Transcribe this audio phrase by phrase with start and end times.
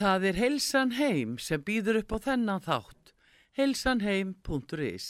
[0.00, 3.10] Það er Heilsan Heim sem býður upp á þennan þátt.
[3.52, 5.08] heilsanheim.is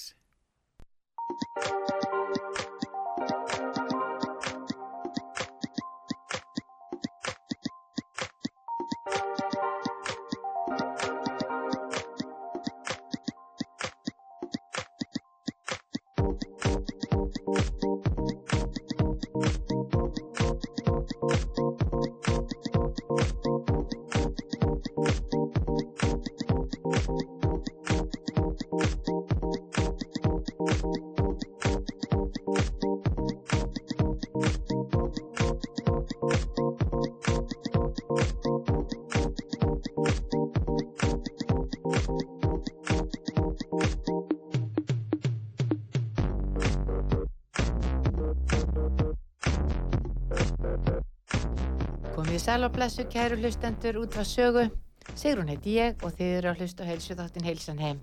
[52.51, 54.65] sæl og blessu, kæru hlustendur út frá sögu.
[55.15, 58.01] Sigrun heiti ég og þið eru að hlusta heilsu þáttinn heilsan heim.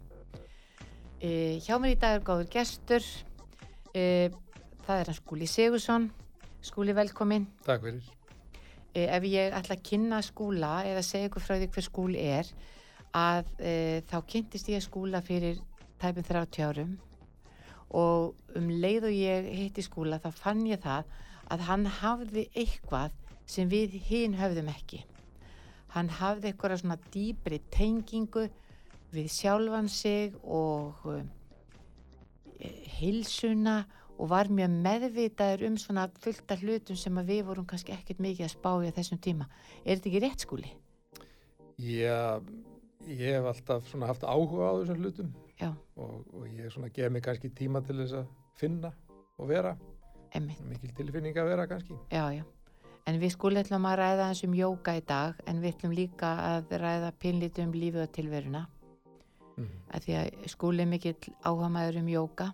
[1.20, 1.32] E,
[1.66, 3.04] hjá mér í dag er góður gestur.
[3.92, 4.30] E,
[4.86, 6.08] það er hann Skúli Sigursson.
[6.64, 7.50] Skúli velkomin.
[7.68, 8.08] Takk fyrir.
[8.94, 12.56] E, ef ég ætla að kynna skúla eða segja ykkur frá því hver skúli er,
[13.12, 13.76] að e,
[14.08, 15.60] þá kynntist ég skúla fyrir
[16.00, 16.98] tæpum 30 árum
[17.92, 21.16] og um leið og ég hitti skúla þá fann ég það
[21.52, 25.04] að hann hafði eitthvað sem við hinn höfðum ekki.
[25.96, 28.48] Hann hafði eitthvað svona dýbri tengingu
[29.16, 31.24] við sjálfan sig og uh,
[32.98, 33.86] heilsuna
[34.18, 38.54] og var mjög meðvitaður um svona fullta hlutum sem við vorum kannski ekkert mikið að
[38.56, 39.48] spá í að þessum tíma.
[39.86, 40.72] Er þetta ekki rétt skúli?
[41.78, 42.42] Já,
[43.06, 47.26] ég hef alltaf svona haft áhuga á þessum hlutum og, og ég svona gef mig
[47.26, 48.94] kannski tíma til þess að finna
[49.38, 49.78] og vera.
[50.38, 51.98] Mikil tilfinning að vera kannski.
[52.12, 52.44] Já, já.
[53.08, 56.34] En við skúli ætlum að ræða eins um jóka í dag en við ætlum líka
[56.44, 58.66] að ræða pinlítið um lífið og tilveruna.
[59.58, 59.70] Mm.
[59.90, 62.52] að því að er mikill áhamaður um jóka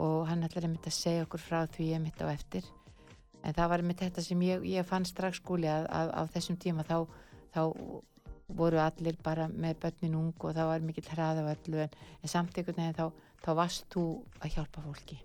[0.00, 2.64] og hann ætlar einmitt að segja okkur frá því einmitt á eftir
[3.44, 6.56] en það var einmitt þetta sem ég, ég fann strax skúli að, að á þessum
[6.56, 7.04] tíma þá,
[7.52, 7.60] þá
[8.56, 12.32] voru allir bara með börnin ung og það var mikill hraða á öllu en, en
[12.32, 13.06] samt einhvern veginn þá,
[13.44, 14.06] þá varst þú
[14.40, 15.20] að hjálpa fólki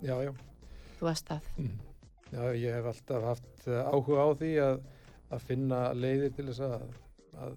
[0.00, 0.32] Já, já.
[0.96, 1.89] þú varst að, Mm.
[2.30, 4.80] Já, ég hef alltaf haft eh, áhuga á því að,
[5.34, 6.84] að finna leiðir til þess að,
[7.42, 7.56] að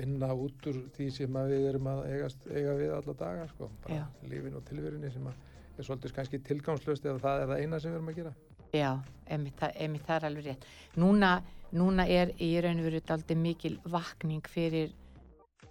[0.00, 3.68] vinna út úr því sem við erum að eigast, eiga við alla daga, sko.
[3.84, 4.04] Bara Já.
[4.30, 7.98] lífin og tilverunni sem er svolítið kannski tilgangslöst eða það er það eina sem við
[8.00, 8.34] erum að gera.
[8.74, 8.90] já,
[9.26, 10.66] einmitt, það- það er alveg rétt
[10.96, 11.30] núna,
[11.72, 14.92] núna er í raun og veru daldi mikil vakning fyrir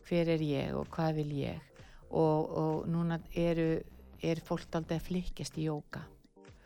[0.10, 1.62] hver er ég og hvað vil ég
[2.10, 3.82] og, og núna eru
[4.24, 6.02] er fólk daldi að flykkjast í jóka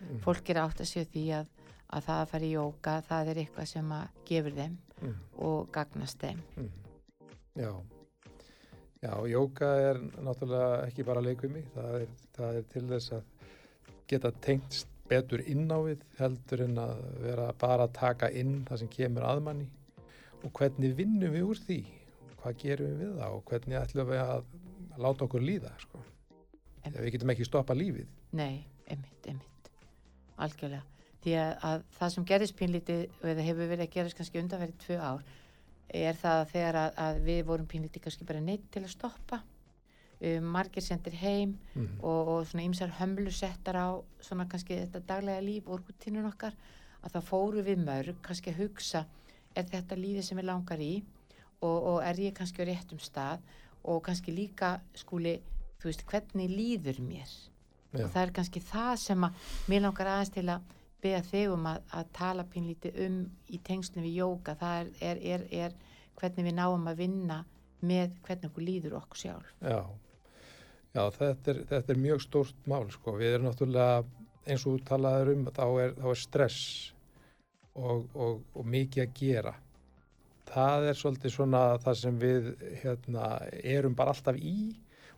[0.04, 0.18] Mm.
[0.20, 1.46] fólk er átt að séu því að,
[1.90, 5.16] að það að fara í jóka, það er eitthvað sem að gefur þeim Mm.
[5.44, 6.40] og gagnast þeim.
[6.56, 6.70] Mm.
[7.60, 7.72] Já.
[9.04, 12.08] Já, jóka er náttúrulega ekki bara leikvimi, það er,
[12.38, 13.24] það er til þess að
[14.08, 18.80] geta tengst betur inn á við heldur en að vera bara að taka inn það
[18.80, 19.68] sem kemur að manni
[20.44, 21.80] og hvernig vinnum við úr því,
[22.40, 24.46] hvað gerum við við það og hvernig ætlum við að
[25.04, 26.00] láta okkur líða, sko.
[26.96, 28.08] Við getum ekki stoppa lífið.
[28.40, 29.70] Nei, einmitt, einmitt,
[30.38, 30.84] algjörlega.
[31.24, 34.98] Því að, að það sem gerðist pínlítið, eða hefur verið að gerast kannski undanverið tvö
[35.00, 35.24] ár,
[35.94, 39.40] er það að þegar að, að við vorum pínlítið kannski bara neitt til að stoppa,
[40.20, 41.88] um, margir sendir heim Mm.
[42.04, 43.88] og, og svona ymsar hömlur settar á
[44.22, 46.54] svona kannski þetta daglega líf og rútínun okkar
[47.04, 49.06] að það fóru við mörg kannski að hugsa
[49.56, 51.04] er þetta lífið sem ég langar í
[51.62, 53.42] og, og er ég kannski á réttum stað
[53.84, 55.40] og kannski líka skúli
[55.82, 57.28] þú veist hvernig líður mér
[57.94, 58.06] Já.
[58.06, 60.72] og það er kannski það sem að mér langar aðeins til að
[61.04, 65.24] beða þig um að, að tala pínlítið um í tengslum við jóka það er, er,
[65.34, 65.76] er, er
[66.20, 67.44] hvernig við náum að vinna
[67.84, 69.82] með hvernig okkur líður okkur sjálf Já,
[70.96, 73.18] já þetta, er, þetta er mjög stórt mál sko.
[73.20, 74.04] Við erum náttúrulega
[74.48, 76.64] eins og talaður um þá er, þá stress
[77.74, 79.54] og, og, og mikið að gera.
[80.54, 82.50] Það er svolítið svona það sem við
[82.84, 83.30] hérna,
[83.64, 84.74] erum bara alltaf í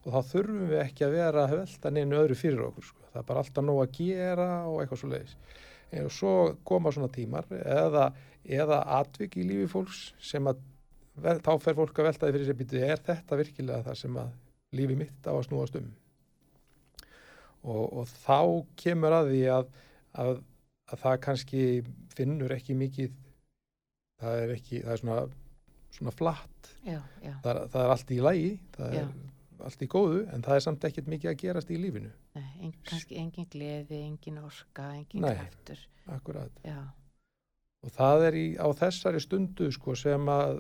[0.06, 2.88] og þá þurfum við ekki að vera að velta neinu öðru fyrir okkur.
[2.92, 3.08] Sko.
[3.12, 5.36] Það er bara alltaf nóg að gera og eitthvað svo leiðis.
[5.96, 6.32] Og svo
[6.68, 8.10] koma svona tímar eða,
[8.44, 10.64] eða atvik í lífi fólks sem að
[11.22, 14.18] vel, þá fer fólk að velta því fyrir sér býtu, er þetta virkilega það sem
[14.20, 14.34] að
[14.76, 15.94] lífi mitt á að snúast um?
[17.66, 18.40] Og, og þá
[18.82, 19.72] kemur að því að,
[20.22, 20.34] að,
[20.92, 21.64] að það kannski
[22.18, 23.16] finnur ekki mikið
[24.22, 25.24] það er ekki, það er svona
[25.96, 29.02] svona flatt, já, já, það það er allt í lægi það Já.
[29.06, 32.12] er allt í góðu en það er samt ekkert mikið að gerast í lífinu.
[32.36, 35.82] Nei, en, kannski engin gleði, engin orka, engin kraftur
[36.16, 36.82] akkurat já,
[37.86, 40.60] og það er í, á þessari stundu sko, sem að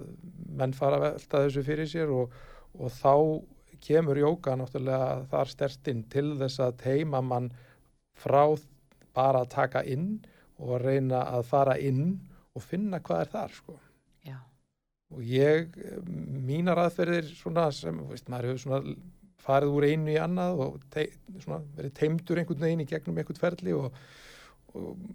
[0.55, 2.33] menn fara að velta þessu fyrir sér og,
[2.77, 3.13] og þá
[3.85, 7.51] kemur jóka náttúrulega þar stertinn til þess að teima mann
[8.15, 8.43] frá
[9.15, 10.19] bara að taka inn
[10.59, 12.15] og að reyna að fara inn
[12.55, 13.75] og finna hvað er þar sko.
[14.25, 14.37] Já.
[15.13, 15.75] Og ég,
[16.07, 18.95] mínar aðferðir svona sem, veist, maður hefur svona
[19.45, 21.07] farið úr einu í annað og te,
[21.43, 23.99] svona, verið teimdur einhvern veginn í gegnum einhvern ferli og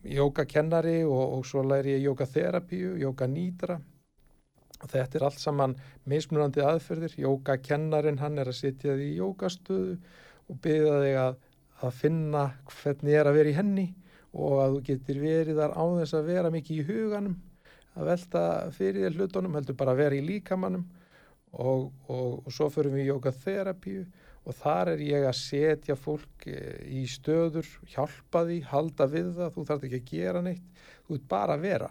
[0.09, 3.77] jókakennari og, og svo læri ég jókaþerapíu, jókanýtra
[4.81, 5.77] og þetta er allt saman
[6.09, 9.99] mismunandi aðferðir, jókakennarin hann er að sitja því í jókastöðu
[10.51, 11.37] og byrja þig að,
[11.85, 13.87] að finna hvernig er að vera í henni
[14.31, 17.37] og að þú getur verið þar á þess að vera mikið í huganum
[17.99, 18.43] að velta
[18.75, 20.87] fyrir þér hlutunum heldur bara að vera í líkamannum
[21.53, 24.05] og, og, og svo förum við í jókaþerapíu
[24.47, 29.51] og þar er ég að setja fólk eh, í stöður, hjálpa því, halda við það,
[29.57, 31.91] þú þarf ekki að gera neitt, þú ert bara að vera.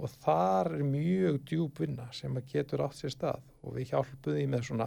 [0.00, 4.36] Og þar er mjög djúb vinna sem að getur átt sér stað og við hjálpum
[4.36, 4.86] því með svona,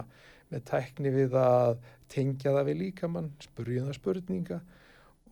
[0.50, 1.76] með tækni við að
[2.10, 4.58] tengja það við líkamann, spurja það spurninga.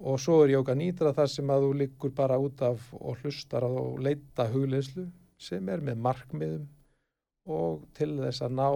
[0.03, 3.67] Og svo er jóka nýtra þar sem að þú liggur bara út af og hlustar
[3.67, 5.09] og leita hugleyslu
[5.43, 6.71] sem er með markmiðum
[7.51, 8.69] og til þess að ná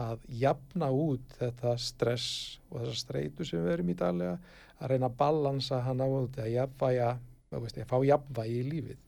[0.00, 4.36] að jafna út þetta stress og þessa streitu sem við erum í daglega
[4.80, 7.08] að reyna að balansa hann á út að jafnvæja,
[7.52, 9.06] veist, að fá jafnvægi í lífið.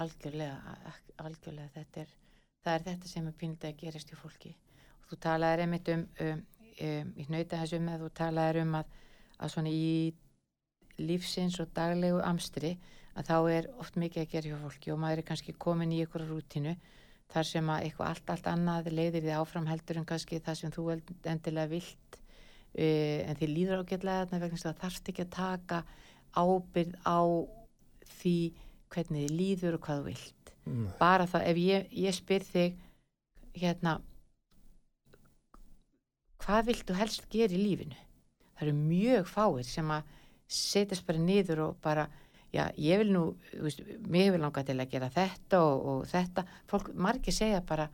[0.00, 0.74] Algjörlega,
[1.18, 2.10] algjörlega þetta er,
[2.62, 4.52] það er þetta sem er pínlega að gerast í fólki.
[5.00, 6.42] Og þú talaður einmitt um, um,
[6.86, 8.92] um ég nöyta þessu með, þú talaður um að,
[9.40, 9.88] að svona í
[11.00, 12.76] lífsins og daglegu amstri
[13.18, 16.00] að þá er oft mikið að gera hjá fólki og maður er kannski komin í
[16.04, 16.76] ykkur rútinu
[17.30, 20.74] þar sem að eitthvað allt, allt annað leiðir þið áfram heldur en kannski það sem
[20.74, 20.86] þú
[21.30, 22.18] endilega vilt.
[22.70, 25.80] Uh, en þið líður ágjörlega þarna vegna það þarfst ekki að taka
[26.38, 27.20] ábyrð á
[28.20, 28.36] því
[28.90, 30.36] hvernig þið líður og hvað þú vilt.
[30.70, 30.86] Mm.
[31.00, 32.74] bara það, ef ég, ég spyr þig
[33.56, 33.96] hérna
[36.40, 37.96] hvað viltu helst gera í lífinu?
[38.58, 40.10] Það eru mjög fáir sem að
[40.50, 42.06] setjast bara niður og bara
[42.52, 43.24] já, ég vil nú,
[43.62, 47.86] veist, mér hefur langað til að gera þetta og, og þetta fólk, margir segja bara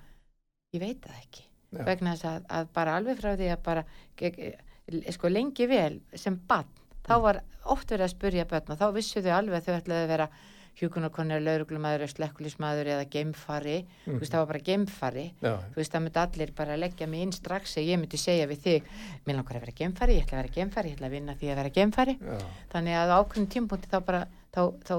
[0.74, 1.84] ég veit það ekki já.
[1.84, 3.84] vegna þess að, að bara alveg frá því að bara
[5.16, 6.68] sko lengi vel sem bann,
[7.06, 7.24] þá mm.
[7.26, 7.42] var
[7.74, 10.28] oft verið að spurja börn og þá vissu þau alveg að þau ætlaði að vera
[10.76, 14.12] hjúkunarkonir, lauruglumæður, slekkulismæður eða geimfari, mm.
[14.12, 15.54] þú veist það var bara geimfari, Já.
[15.72, 18.60] þú veist það myndi allir bara leggja mig inn strax eða ég myndi segja við
[18.66, 18.90] þig
[19.24, 21.50] mér langar að vera geimfari, ég ætla að vera geimfari ég ætla að vinna því
[21.52, 22.36] að vera geimfari Já.
[22.74, 24.96] þannig að ákveðin tímpunkti þá bara þá, þá,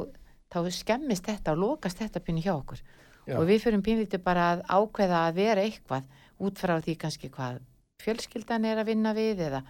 [0.50, 2.81] þá skemmist þetta og lokast þetta pínu hjá okkur
[3.27, 3.38] Já.
[3.38, 6.09] og við fyrir pínlítið bara að ákveða að vera eitthvað
[6.41, 7.62] út frá því kannski hvað
[8.01, 9.62] fjölskyldan er að vinna við eða,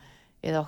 [0.43, 0.63] eða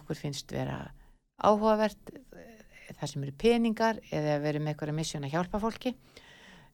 [2.97, 5.94] það sem eru peningar eða vera með eitthvað missjón að hjálpa fólki.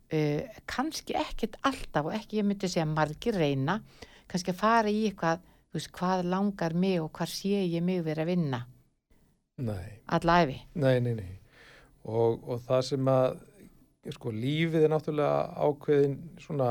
[0.06, 3.80] Uh, kannski ekkit alltaf og ekki ég myndi segja margir reyna
[4.30, 5.42] kannski að fara í eitthvað
[5.74, 8.62] veist, hvað langar mig og hvað sé ég mig verið að vinna?
[10.14, 11.34] Allæfi Nei, nei, nei.
[12.06, 13.38] Og, og það sem að
[14.14, 16.70] sko lífið er náttúrulega ákveðin svona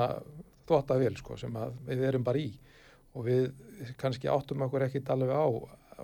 [0.69, 1.56] þvóttavél sko sem
[1.88, 2.52] við erum bara í.
[3.14, 3.49] Og við
[3.99, 5.47] kannski áttum okkur ekkit alveg á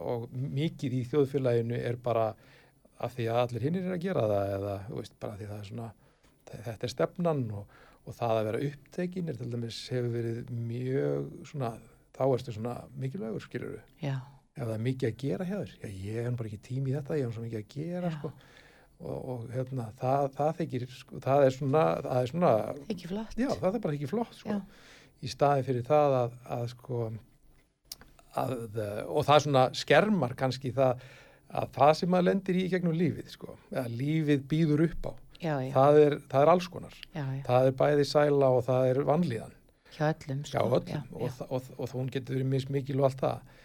[0.01, 2.31] og mikið í þjóðfélaginu er bara
[3.01, 5.71] af því að allir hinnir er að gera það eða veist, bara því það er
[5.71, 5.93] svona
[6.51, 11.31] þetta er stefnan og, og það að vera upptekin er til dæmis hefur verið mjög
[11.53, 11.73] svona
[12.17, 14.13] þá erstu svona mikilvægur skilur við
[14.61, 15.75] ef það er mikið að gera þér.
[15.81, 18.33] Já ég hef bara ekki tími í þetta, ég hef svo mikið að gera sko.
[19.01, 22.53] og, og hérna það, það þykir, sko, það er svona það er svona,
[22.93, 23.39] ekki flott.
[23.41, 24.61] Já það er bara ekki flott sko.
[25.21, 27.01] Í staði fyrir það að, að sko
[28.41, 28.55] að,
[29.07, 31.09] og það er svona skermar kannski það
[31.51, 35.55] að það sem maður lendir í gegnum lífið sko, að lífið býður upp á já,
[35.65, 35.71] já.
[35.77, 39.57] Það, er, það er alls konar já, það er bæði sæla og það er vanlíðan
[39.91, 40.67] hjá öllum, sko.
[40.79, 41.09] öllum.
[41.19, 43.57] Og, og, og hún getur verið mismikil og allt það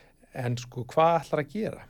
[0.46, 1.86] en sko hvað ætlar að gera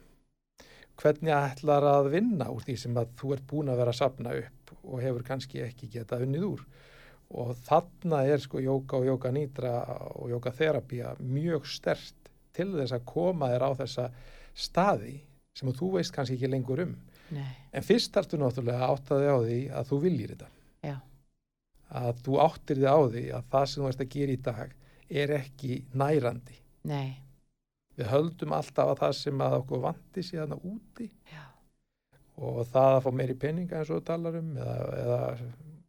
[1.00, 4.36] hvernig ætlar að vinna úr því sem að þú ert búin að vera að sapna
[4.40, 6.66] upp og hefur kannski ekki getað unnið úr
[7.36, 9.74] og þarna er sko jóka og jóka nýtra
[10.14, 14.06] og jóka þerapía mjög stert til þess að koma þér á þessa
[14.56, 15.16] staði
[15.56, 16.96] sem þú veist kannski ekki lengur um
[17.34, 17.52] Nei.
[17.74, 20.50] en fyrst þarftu náttúrulega áttaði á því að þú viljir þetta
[20.90, 20.96] Já.
[22.02, 24.76] að þú áttir þið á því að það sem þú ert að gera í dag
[25.24, 26.60] er ekki nærandi
[26.92, 27.16] Nei.
[27.98, 31.44] við höldum alltaf að það sem að okkur vandi síðan úti Já.
[32.38, 35.20] og það að fá meiri peninga eins og þú talar um eða, eða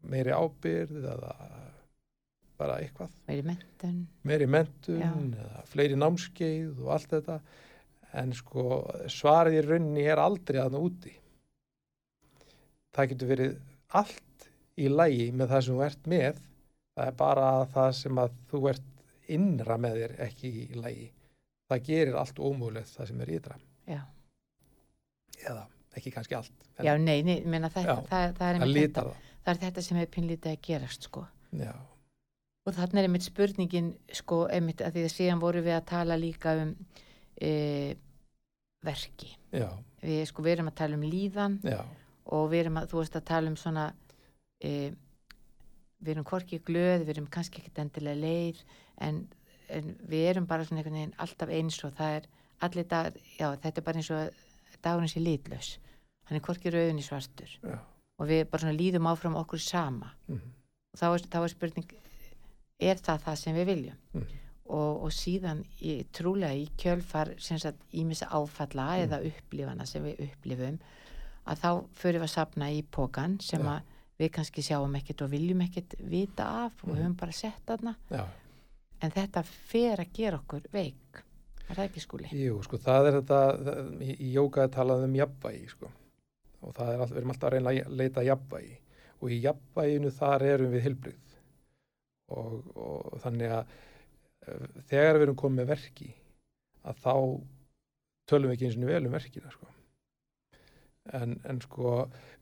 [0.06, 1.36] meiri ábyrð eða
[2.56, 7.40] bara eitthvað meiri mentun, meiri mentun eða fleiri námskeið og allt þetta
[8.16, 8.82] en sko
[9.12, 11.12] svarið í rauninni er aldrei aðna úti.
[12.96, 13.56] Það getur verið
[14.00, 14.48] allt
[14.80, 16.40] í lægi með það sem þú ert með.
[16.96, 18.92] Það er bara það sem að þú ert
[19.36, 21.10] innra með þér ekki í lægi
[21.70, 23.58] það gerir allt ómúlegt það sem er ytra.
[23.86, 24.00] Já,
[25.42, 29.28] eða ekki kannski allt já, nei, nei, menna þetta, Já, það, það, er þetta, það.
[29.46, 31.22] Er þetta sem er pinlítið að gerast, sko.
[31.56, 31.72] já,
[32.66, 36.18] Og þannig er einmitt spurningin, sko, einmitt að því að síðan voru við að tala
[36.18, 36.72] líka um
[37.38, 37.50] e,
[38.86, 39.30] verki.
[40.02, 41.80] Við, sko, við erum að tala um líðan já,
[42.36, 43.86] og við erum að, þú veist að tala um svona,
[44.62, 44.72] e,
[46.02, 48.62] við erum hvorki glöð, við erum kannski ekkert endilega leið,
[49.06, 49.22] en,
[49.72, 52.28] en við erum bara svona einhvern veginn alltaf eins og það er
[52.66, 55.74] allir dagar, já, þetta er bara eins og dagurinn sé litlaus.
[56.28, 57.78] Hann er hvorki rauðin í svartur já.
[58.18, 60.12] og við bara svona líðum áfram okkur sama.
[60.28, 60.52] mhm,
[60.92, 61.90] og þá er, þá er spurning
[62.80, 64.26] er það það sem við viljum Mhm.
[64.68, 67.34] Og, og síðan í, trúlega í kjölfar
[67.92, 69.02] ímissa áfalla Mhm.
[69.06, 70.78] eða upplifana sem við upplifum
[71.46, 73.66] að þá förum við að sapna í pókan sem Já.
[73.76, 73.82] að
[74.18, 76.98] við kannski sjáum ekkert og viljum ekkert vita af og Mhm.
[77.02, 78.24] höfum bara sett þarna já.
[79.02, 81.22] en þetta fer að gera okkur veik
[81.68, 82.28] er það ekki skúli?
[82.32, 85.88] Jú, sko, það er þetta, það, í, í jóka er talað um jafnvægi, sko.
[86.62, 88.76] Og það er alltaf, við erum alltaf að reyna að leita jafnvægi.
[89.20, 91.16] Og í jafnvæginu þar erum við hilbrið.
[92.30, 93.66] Og, og þannig að
[94.90, 96.10] þegar við erum komið með verki,
[96.86, 97.14] að þá
[98.30, 99.72] tölum við ekki eins og vel um verkina, sko.
[101.16, 101.92] En, en sko,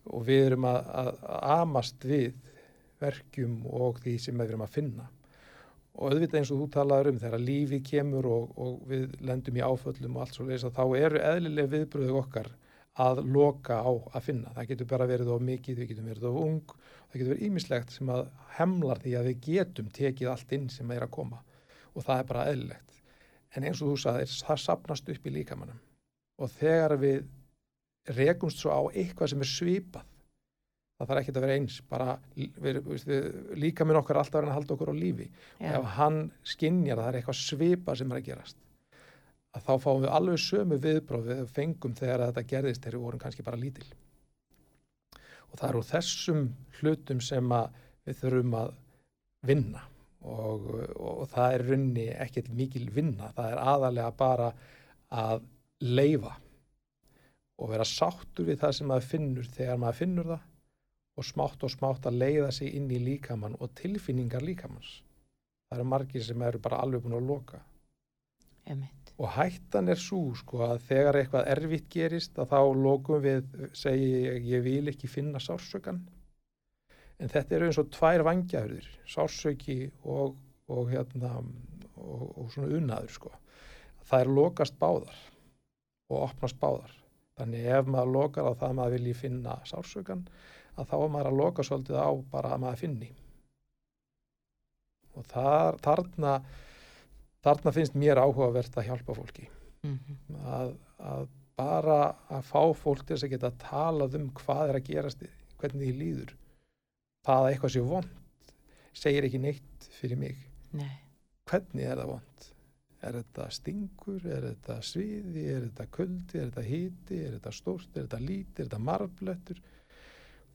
[0.08, 2.38] og við erum að, að, að amast við
[3.02, 5.10] verkjum og því sem við erum að finna
[5.94, 9.62] og auðvitað eins og þú talaður um þegar lífið kemur og, og við lendum í
[9.62, 12.50] áföllum og allt svo leiðis að þá eru eðlilega viðbröðu okkar
[13.04, 14.52] að loka á að finna.
[14.54, 16.74] Það getur bara verið of mikið, við getum verið of ung,
[17.10, 18.24] það getur verið ímislegt sem að
[18.58, 21.42] hemlar því að við getum tekið allt inn sem er að koma
[21.94, 22.98] og það er bara eðlilegt.
[23.54, 25.80] En eins og þú sagðir, það sapnast upp í líkamannum
[26.42, 27.28] og þegar við
[28.18, 30.08] rekumst svo á eitthvað sem er svipað
[30.98, 31.78] það þarf ekki að vera eins.
[31.90, 33.26] Bara við, við, við,
[33.60, 35.30] líka minn okkar er alltaf reyna að halda okkur á lífi.
[35.60, 38.60] Og ef hann skinjar að það er eitthvað svipa sem er að gerast
[39.54, 43.20] að þá fáum við alveg sömu viðbróð við fengum þegar þetta gerðist þegar við vorum
[43.22, 43.86] kannski bara lítil.
[45.52, 46.40] Og það er úr þessum
[46.80, 47.52] hlutum sem
[48.04, 48.72] við þurfum að
[49.46, 49.84] vinna
[50.24, 54.48] og, og, það er runni ekkert mikil vinna það er aðalega bara
[55.12, 55.44] að
[55.84, 56.32] leifa
[57.60, 60.50] og vera sáttur við það sem maður finnur þegar maður finnur það
[61.14, 64.96] og smátt og smátt að leiða sig inn í líkamann og tilfinningar líkamanns.
[65.68, 67.60] Það eru margir sem eru bara alveg búin að loka.
[68.66, 69.12] Einmitt.
[69.14, 73.44] Og hættan er svo sko að þegar eitthvað erfitt gerist að þá lokum við,
[73.76, 76.02] segi ég, ég vil ekki finna sársökan.
[77.22, 80.34] En þetta eru eins og tvær vangjafurðir, sársöki og,
[80.66, 81.36] og, hérna,
[81.94, 83.32] og, og svona unnaður sko.
[84.04, 85.20] Það er lokast báðar
[86.10, 86.92] og opnast báðar.
[87.38, 90.26] Þannig ef maður lokar á það að maður vilji finna sársökan,
[90.78, 93.10] að þá er maður að loka svolítið á bara að maður finni.
[95.14, 96.34] Og þar, þarna,
[97.46, 99.48] þarna finnst mér áhugavert að hjálpa fólki.
[99.86, 99.98] Mm
[100.44, 101.98] Að, að bara
[102.34, 105.26] að fá fólk til að geta talað um hvað er að gerast,
[105.60, 106.32] hvernig því líður.
[107.24, 108.20] Það að eitthvað sé vond
[108.94, 110.38] segir ekki neitt fyrir mig.
[110.74, 110.92] Nei,
[111.48, 112.46] Hvernig er það vond?
[113.04, 117.90] Er þetta stingur, er þetta sviði, er þetta kuldi, er þetta hiti, er þetta stórt,
[117.92, 119.60] er þetta lítið, er þetta marflöttur?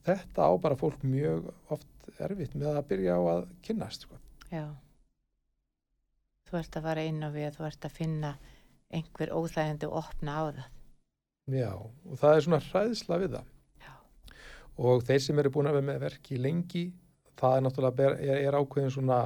[0.08, 4.08] Þetta á bara fólk mjög oft erfitt með að byrja á að kynnast.
[4.08, 4.18] Sko.
[4.50, 4.66] já.
[6.50, 8.34] Þú ert að fara inn á við þú ert að finna
[8.90, 10.68] einhver óþægandi og opna á það.
[11.50, 13.52] Já, og það er svona hræðsla við það.
[14.78, 16.86] Og þeir sem eru búin að vera með verki lengi,
[17.40, 19.20] það er náttúrulega er, er ákveðin svona,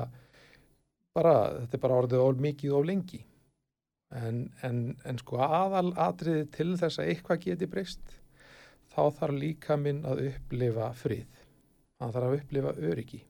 [1.14, 3.20] bara, þetta er bara orðið of mikið of lengi.
[4.14, 8.18] En, en, en sko aðal atriði til þess að eitthvað geti breyst,
[8.94, 11.40] þá þarf líka minn að upplifa frið.
[11.98, 13.22] Það þarf að upplifa öryggi.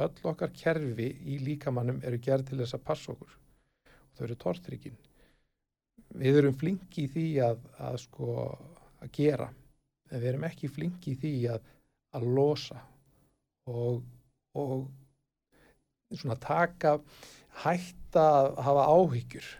[0.00, 3.32] Öll okkar kerfi í líkamannum eru gerð til þess að passa okkur.
[3.90, 4.98] Og þau eru tortryggin.
[6.20, 8.36] Við erum flinki í því að, að sko
[9.00, 9.48] að gera.
[10.10, 11.66] En við erum ekki flinki í því að,
[12.18, 12.80] að losa
[13.70, 14.00] og,
[14.58, 14.88] og
[16.10, 16.96] svona taka
[17.62, 19.50] hætta að hafa áhyggjur.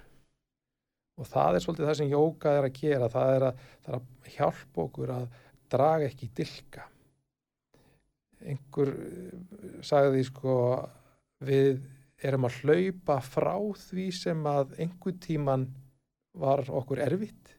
[1.21, 3.11] Og það er svolítið það sem jóka er að gera.
[3.13, 5.27] Það er að, það er að hjálpa okkur að
[5.71, 6.87] draga ekki dilka.
[8.41, 10.55] Einhver eh, sagði sko
[11.45, 11.83] við
[12.25, 13.55] erum að hlaupa frá
[13.85, 15.69] því sem að einhver tíman
[16.41, 17.55] var okkur erfitt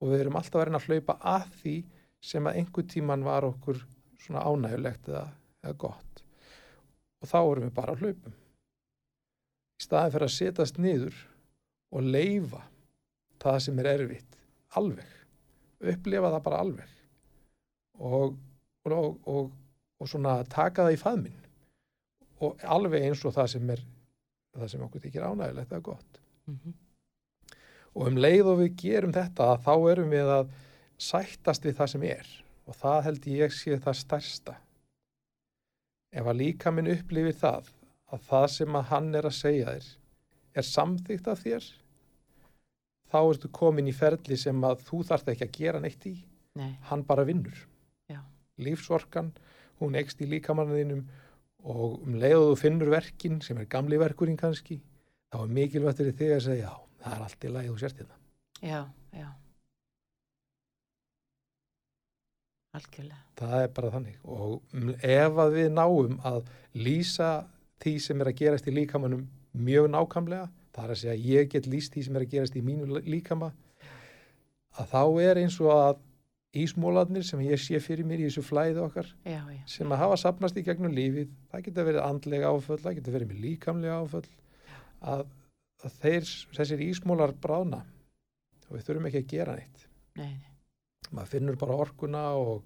[0.00, 1.74] og við erum alltaf að reyna að hlaupa að því
[2.24, 3.80] sem að einhver tíman var okkur
[4.20, 5.24] svona ánægulegt eða,
[5.64, 6.22] eða gott.
[7.20, 8.36] Og þá erum við bara að hlaupum.
[9.80, 11.22] Í staðin fyrir að setjast niður
[11.90, 12.62] og leifa
[13.40, 14.36] það sem er erfitt
[14.76, 15.14] alveg,
[15.80, 16.92] upplifa það bara alveg.
[18.00, 18.36] Og,
[18.86, 19.48] og, og,
[20.00, 21.40] og svona taka það í faðminn.
[22.40, 23.82] Og alveg eins og það sem er
[24.56, 26.22] það sem okkur þykir ánægilegt eða gott.
[26.48, 26.76] Mhm,
[27.94, 30.50] og um leið og við gerum þetta þá erum við að
[31.00, 32.32] sættast við það sem er
[32.68, 34.56] og það held ég sé það stærsta.
[36.10, 37.70] Ef að líka minn upplifir það
[38.10, 39.88] að það sem að hann er að segja þér
[40.60, 41.68] er samþygt af þér
[43.10, 46.14] þá ertu komin í ferli sem að þú þarft ekki að gera neitt í.
[46.58, 47.66] Nei, hann bara vinnur.
[48.10, 48.22] Já.
[48.58, 49.30] lífsorkan,
[49.78, 51.04] hún ekst í líkamanninum
[51.62, 54.80] og um leið og þú finnur verkin sem er gamli verkurinn kannski
[55.30, 56.72] þá er mikilvægt fyrir þig að segja já,
[57.04, 58.18] það er allt í lagi þú sért hérna.
[58.60, 58.80] Já,
[59.14, 59.28] já
[62.76, 63.20] algjörlega.
[63.40, 64.20] Það er bara þannig.
[64.24, 66.42] Og ef að við náum að
[66.76, 67.30] lýsa
[67.80, 69.24] því sem er að gerast í líkamannum
[69.56, 72.62] mjög nákvæmlega, það er að segja ég get lýst því sem er að gerast í
[72.64, 73.50] mínu líkama
[74.78, 75.98] að þá er eins og að
[76.60, 80.18] ísmólarnir sem ég sé fyrir mér í þessu flæði okkar já, já, sem að hafa
[80.18, 84.24] sapnast í gegnum lífið það getur verið andlega áföll, það getur verið með líkamlega áföll
[85.00, 85.24] að,
[85.86, 87.84] að þeir, þessir ísmólar brána
[88.66, 89.86] og við þurfum ekki að gera neitt.
[90.18, 90.50] Nei, nei,
[91.10, 92.64] maður finnur bara orkuna og,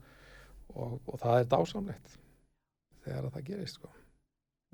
[0.74, 2.16] og, og það er dásamlegt
[3.04, 3.92] þegar að það gerist sko.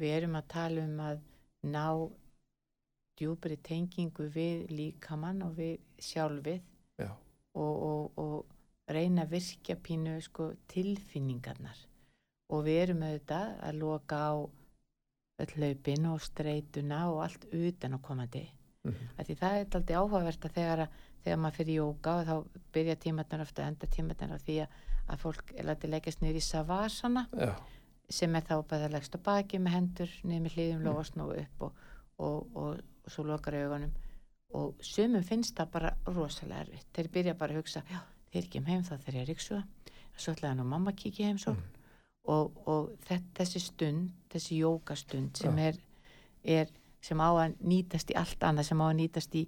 [0.01, 1.23] við erum að tala um að
[1.71, 1.87] ná
[3.21, 6.63] djúpri tengingu við líkamann og við sjálfið
[7.03, 7.11] Já.
[7.55, 11.85] og, og, og reyna að virkja pínu sko, tilfinningarnar
[12.51, 14.33] og við erum auðvitað að loka á
[15.41, 18.47] öll hlaupin og streituna og allt utan á komandi
[18.85, 22.29] mm af því það er aldrei áhugavert að þegar, að, þegar maður fyrir jóka og
[22.29, 26.41] þá byrja tímatnar ofta enda tímatnar á því að, að fólk er látið leggjast niður
[26.41, 27.51] í savasana Já,
[28.11, 31.67] sem er þá bara leggst á baki með hendur niður með hlýðum lóa snúu upp
[31.67, 31.83] og,
[32.19, 33.93] og, og, og svo lokar augunum.
[34.59, 36.89] Og sumum finnst það bara rosalega erfitt.
[36.97, 37.85] Þeir byrja bara að hugsa
[38.33, 41.55] þeir ekki heim þá þeir eru ykkur svo ætlaði hann og mamma kikið heim svo.
[41.55, 41.79] Mm.
[42.31, 45.71] og, og þetta, þessi stund þessi jókastund sem Já.
[45.71, 45.79] er,
[46.45, 49.47] er sem á að nýtast í allt annað sem á að nýtast í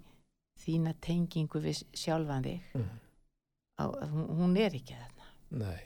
[0.62, 2.69] þína tengingu við sjálfan þig.
[2.78, 2.91] Mm.
[3.82, 5.28] á, hún, hún er ekki þarna.
[5.63, 5.80] Nei.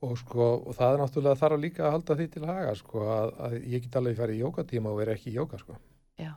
[0.00, 3.34] Og sko, og það er náttúrulega þarf líka að halda því til haga sko, að,
[3.46, 5.76] að ég get alveg farið í jókatíma og vera ekki í jóka sko,
[6.16, 6.30] já,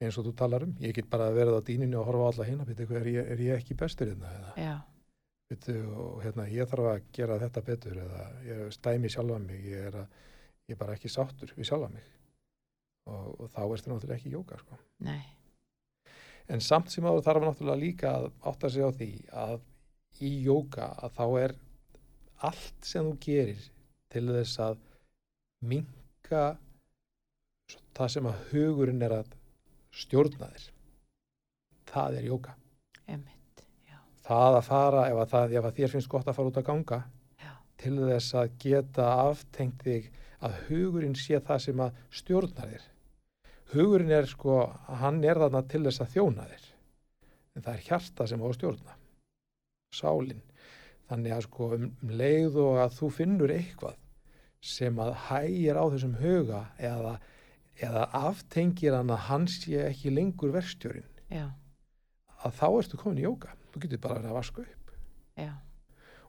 [0.00, 2.46] eins og þú talar um ég get bara verið á dýninu og horfa alla
[2.92, 4.30] byrju, er, er ég ekki bestur hérna
[5.50, 9.98] og hérna, ég þarf að gera þetta betur eða ég stæmi sjálfa mig ég er,
[10.04, 10.22] að,
[10.70, 12.06] ég er bara ekki sáttur við sjálfa mig.
[13.10, 14.78] Og, og þá ertu náttúrulega ekki í jóka sko.
[15.02, 15.39] Nei
[16.50, 19.10] En samt sem áður þarf náttúrulega líka að átta sig á því
[19.46, 19.58] að
[20.26, 21.54] í jóka að þá er
[22.50, 23.68] allt sem þú gerir
[24.10, 24.80] til þess að
[25.70, 26.44] minka
[27.96, 29.32] það sem að hugurinn er að
[29.94, 30.66] stjórna þér.
[31.90, 32.54] Það er jóka.
[33.06, 36.52] einmitt, já, Það að fara, ef að, það, ef að þér finnst gott að fara
[36.52, 37.00] út að ganga,
[37.42, 40.10] já, til þess að geta aftengt þig
[40.40, 42.89] að hugurinn sé það sem að stjórnar þér.
[43.70, 44.62] Hugurinn er sko,
[45.00, 46.68] hann er þarna til þess að þjóna þér.
[47.54, 48.96] En það er hjarta sem á stjórna.
[49.94, 50.42] Sálin.
[51.10, 53.96] Þannig að sko um um leið og að þú finnur eitthvað
[54.60, 57.14] sem að hægir á þessum huga eða,
[57.80, 61.48] eða aftengir hann að hann sé ekki lengur verstjórin já,
[62.44, 63.56] að þá ertu komin í jóka.
[63.72, 64.94] Þú getur bara verið að vaska upp
[65.40, 65.52] já,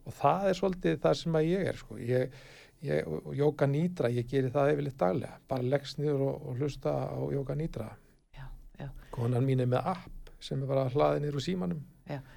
[0.06, 2.00] og það er svolítið það sem að ég er sko.
[2.00, 2.42] ég,
[2.82, 5.40] ég, og jóka nýtra ég geri það yfirleitt daglega.
[5.50, 7.56] Bara leggst niður og, og hlusta á jóka
[8.36, 8.46] já,
[8.80, 8.90] já.
[9.12, 11.82] konan mín er með app sem er bara hlaðið niður úr símanum.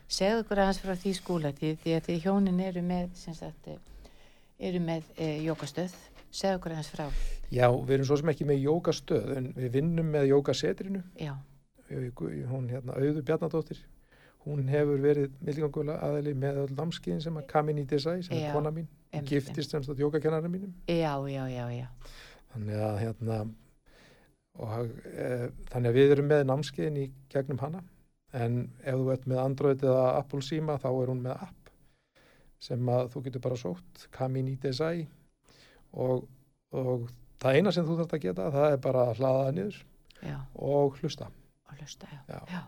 [0.09, 3.71] Segðu okkur aðeins frá því skúla því, því að því hjónin eru með sagt,
[4.59, 5.97] eru með e, jókastöð
[6.31, 7.09] segðu okkur aðeins frá.
[7.51, 11.35] Já, við erum svo sem ekki með jókastöð en við vinnum með jókasetrinu já,
[12.51, 13.81] hún hérna, Auður Bjarnadóttir
[14.45, 18.49] hún hefur verið milligangulega aðali með öll námskiðin sem að Kamin í Desai sem Já,
[18.51, 20.75] er kona mín, einmitt, giftist semst að jókakennara mínum.
[20.91, 21.89] Já, já, já, já.
[22.53, 23.41] Þannig að hérna
[24.59, 25.29] og, e,
[25.73, 27.83] þannig að við erum með námskeiðin í gegnum hana.
[28.35, 31.73] En ef þú ert með Android eða Apple síma þá er hún með app
[32.65, 35.07] sem að þú getur bara sótt Kamin í Desai.
[35.95, 36.25] Og,
[36.75, 37.09] og
[37.43, 39.83] það eina sem þú þarft að geta það er bara að hlaða það niður
[40.25, 40.39] já,
[40.71, 41.29] og hlusta.
[41.71, 42.63] Og hlusta, já, Já.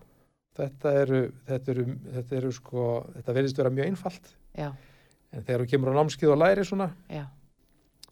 [0.57, 2.87] Þetta eru, þetta eru, þetta eru sko,
[3.19, 4.33] þetta verðist vera mjög einfalt.
[4.57, 4.71] Já,
[5.33, 7.25] en þegar þú kemur á námskið og læri svona já,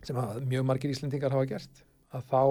[0.04, 2.42] sem að mjög margir Íslendingar hafa gert að þá,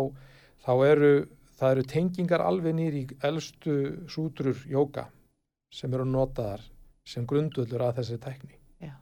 [0.65, 1.13] þá eru
[1.59, 3.75] það eru tengingar alveg nýr í elstu
[4.11, 5.07] sútrur jóka
[5.73, 6.63] sem eru notaðar
[7.07, 8.57] sem grundullur að þessari tækni.
[8.83, 8.95] Já,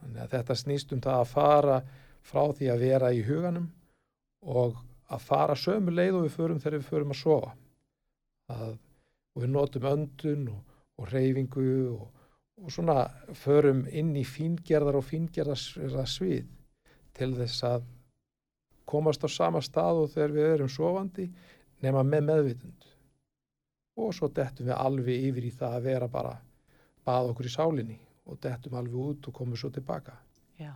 [0.00, 1.78] þannig að þetta snýst um það að fara
[2.28, 3.70] frá því að vera í huganum
[4.48, 4.76] og
[5.08, 7.54] að fara sömu leið og við förum þegar við förum að sofa.
[8.52, 8.76] Að,
[9.38, 10.62] og við notum öndun og,
[10.98, 12.08] og reyfingu og,
[12.58, 13.04] og svona
[13.38, 16.48] förum inn í fíngerðar og fíngerðar svið
[17.14, 17.86] til þess að
[18.88, 21.28] komast á sama stað og þegar við erum sofandi
[21.84, 22.88] nema með meðvitund
[23.98, 26.34] og svo dettum við alveg yfir í það að vera bara
[27.06, 30.18] bað okkur í sálinni og dettum alveg út og komum svo tilbaka.
[30.58, 30.74] Já,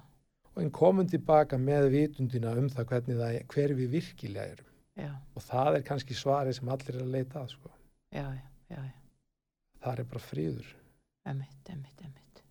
[0.55, 4.70] og en komum tilbaka með vitundina um það hvernig það er, hver við virkilega erum.
[5.03, 7.70] Já, og það er kannski svarið sem allir er að leita að sko.
[8.12, 8.94] já, já, já, já.
[9.85, 10.72] það er bara fríður
[11.22, 12.42] Emitt, emitt, emitt.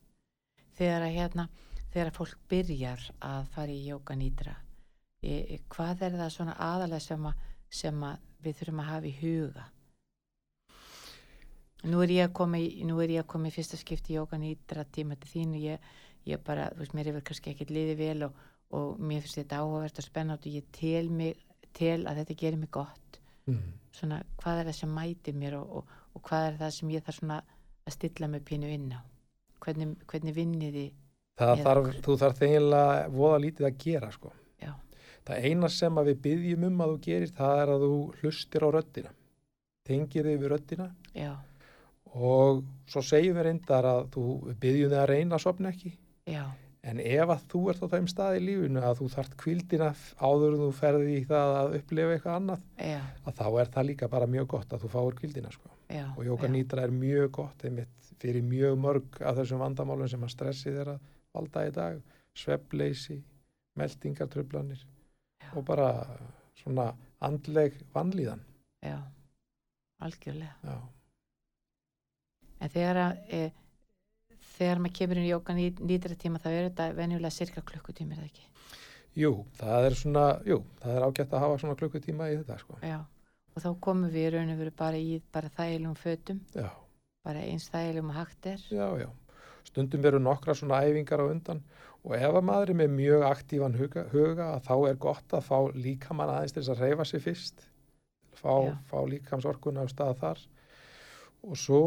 [0.80, 1.48] Þegar að hérna,
[1.92, 4.54] þegar að fólk byrjar að fara í jóka nýtra,
[5.20, 7.42] e, hvað er það svona aðalega sem að,
[7.82, 9.66] sem að við þurfum að hafa í huga?
[11.92, 14.20] Nú er ég að koma í, nú er ég að koma í fyrsta skipti í
[14.20, 15.92] jóka nýtra tíma til þín og ég,
[16.30, 18.44] ég bara, þú veist, mér hefur kannski ekkert liðið vel og,
[18.78, 21.42] og mér finnst þetta áhugavert og spennandi og ég tel mig,
[21.76, 23.20] tel að þetta gerir mig gott.
[23.50, 23.64] mm.
[23.92, 27.06] Svona, hvað er það sem mætir mér og, og, og hvað er það sem ég
[27.06, 27.40] þarf svona
[27.88, 29.02] að stilla mig pínu inn á?
[29.62, 30.92] Hvernig, hvernig vinnið þið?
[31.42, 34.32] það Eða þarf, þú þarf eiginlega voða lítið að gera sko.
[34.62, 34.72] Já,
[35.28, 38.70] það eina sem við byggjum um að þú gerir það er að þú hlustir á
[38.76, 39.14] röddina
[39.88, 41.32] tengir þig við röddina já,
[42.14, 44.26] og svo segjum við reyndar að þú
[44.62, 45.94] byggjum þig að reyna að sopna ekki
[46.30, 46.44] já,
[46.86, 49.90] en ef að þú ert á þeim stað í lífinu að þú þart kvildina
[50.22, 53.90] áður en þú ferði í það að upplifa eitthvað annað já, að þá er það
[53.90, 55.74] líka bara mjög gott að þú fáir kvildina sko.
[55.92, 56.06] Já.
[56.18, 60.34] og jóka nýtra er mjög gott einmitt fyrir mjög mörg af þessum vandamálum sem að
[60.36, 61.00] stressið er að
[61.34, 62.02] valda í dag
[62.38, 63.22] svefleysi,
[63.80, 64.84] meldingartröflanir
[65.56, 65.88] og bara
[66.64, 68.42] svona andleg vanlíðan
[68.82, 68.98] Já,
[70.02, 70.56] algjörlega.
[70.64, 70.78] já,
[72.62, 73.52] En þegar að, e,
[74.58, 78.22] þegar maður kemur inn í jóka nýtra tíma þá er þetta venjulega cirka klukkutími, er
[78.22, 78.46] það ekki?
[79.18, 82.78] jú, það er svona jú, það er ágætt að hafa svona klukkutíma í þetta sko.
[82.86, 83.00] Já,
[83.52, 86.70] og þá komum við í raun og veru bara í bara þægilegum fötum, já,
[87.26, 88.68] bara eins þægilegum að hægt er.
[88.72, 89.10] já, já.
[89.68, 91.62] Stundum veru nokkra svona æfingar á undan
[92.02, 95.58] og ef að maður er með mjög aktívan huga, huga þá er gott að fá
[95.76, 97.68] líkamann aðeins til þess að reyfa sig fyrst.
[98.42, 100.42] Fá, fá líkamsorkuna á stað þar.
[101.42, 101.84] Og svo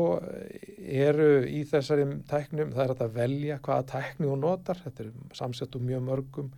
[0.79, 5.77] eru í þessari tæknum, það er að velja hvaða tækni þú notar, þetta er samsett
[5.79, 6.49] úr mjög mörgum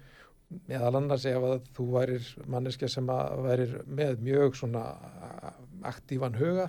[0.71, 4.85] meðal annars ef að þú værir manneskja sem að værir með mjög svona
[5.87, 6.69] aktívan huga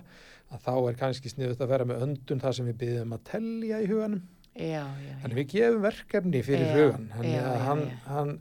[0.54, 3.82] að þá er kannski sniðut að vera með öndun þar sem við byggjum að tellja
[3.84, 4.22] í huganum.
[4.58, 5.18] Já, já, já.
[5.24, 8.32] Þannig við gefum verkefni fyrir hugan hann, hann,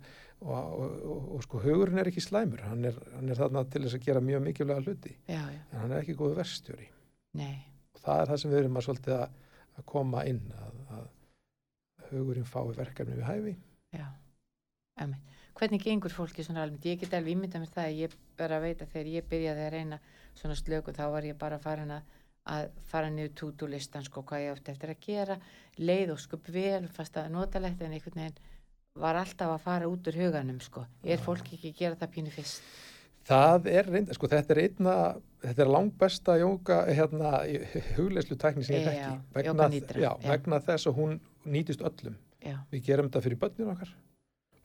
[0.40, 2.62] og, og, og, og sko hugurinn er ekki slæmur.
[2.64, 5.16] Hann er, hann er þarna til þess að gera mjög mikilvæga hluti.
[5.28, 6.88] En hann er ekki góðu verstjóri
[7.36, 9.34] og það er það sem við erum að að,
[9.76, 13.56] að koma inn að, að hugurinn fái verkefni við hæfi.
[13.96, 14.06] Já.
[15.56, 16.84] Hvernig gengur fólki svona almennt?
[16.84, 19.72] Ég get alveg ímynda mér það að ég bara veit að þegar ég byrjaði að
[19.72, 19.98] reyna
[20.36, 22.10] svona slöku þá var ég bara farin að,
[22.52, 25.38] að fara niður tútulistan sko hvað ég átti eftir að gera
[25.80, 28.52] leið og skup vel, fast að notalegt en einhvern veginn
[28.96, 30.84] var alltaf að fara út úr huganum sko.
[31.04, 32.68] Er fólk ekki að gera það pínu fyrst?
[33.26, 34.96] það er reynda, sko þetta er einna
[35.42, 37.32] þetta er langbesta jóka hérna,
[37.96, 38.92] hugleyslu tækni sem ég Já,
[39.34, 39.70] þekki vegna,
[40.04, 42.18] já, vegna þess að hún nýtist öllum.
[42.44, 43.90] Já, við gerum þetta fyrir börnin okkar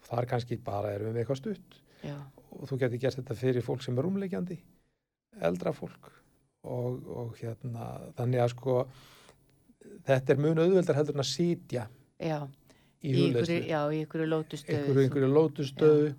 [0.07, 1.79] það er kannski bara erum við eitthvað stutt.
[2.01, 2.17] Já,
[2.57, 4.57] og þú getur gert þetta fyrir fólk sem er rúmleikjandi
[5.47, 6.11] eldra fólk.
[6.61, 7.87] Og, og hérna
[8.17, 8.75] þannig að sko
[10.05, 11.87] þetta er mun auðveldar heldur en að sitja
[12.21, 12.37] já,
[13.01, 13.15] í
[13.65, 16.11] já, í einhverju lótustöðu.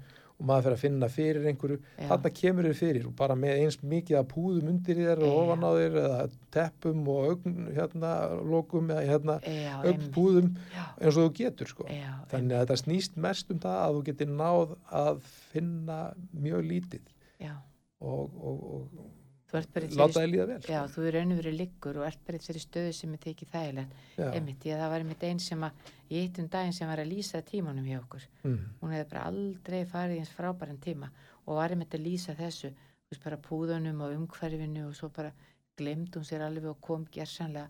[0.43, 2.07] Og maður fyrir að finna fyrir einhverju Já.
[2.11, 5.63] þarna kemur þér fyrir og bara með eins mikið að púðum undir þér og ofan
[5.63, 6.19] á þér eða
[6.57, 8.13] teppum og ögn hérna
[8.51, 10.11] lokum eða hérna einmitt.
[10.17, 13.97] púðum eins og þú getur sko já, þannig að þetta snýst mest um það að
[13.97, 16.01] þú getur náð að finna
[16.35, 17.07] mjög lítið
[17.47, 17.55] já.
[18.03, 19.11] og, og, og
[19.53, 20.73] Láta þið líða vel sko.
[20.73, 23.21] Já, þú er raun og verið liggur og ert bara í þeirri stöðu sem er
[23.27, 23.99] tekið þægilegt.
[24.29, 27.11] Einmitt, ég, það var einmitt einn sem að, ég hitt um daginn sem var að
[27.13, 28.25] lýsa tímanum hjá okkur.
[28.47, 28.63] Mm.
[28.81, 31.11] Hún hefði bara aldrei farið eins frábæran tíma
[31.45, 35.35] og var einmitt að lýsa þessu, þú veist, bara púðunum og umhverfinu og svo bara
[35.77, 37.69] glemd hún sér alveg og kom gersanlega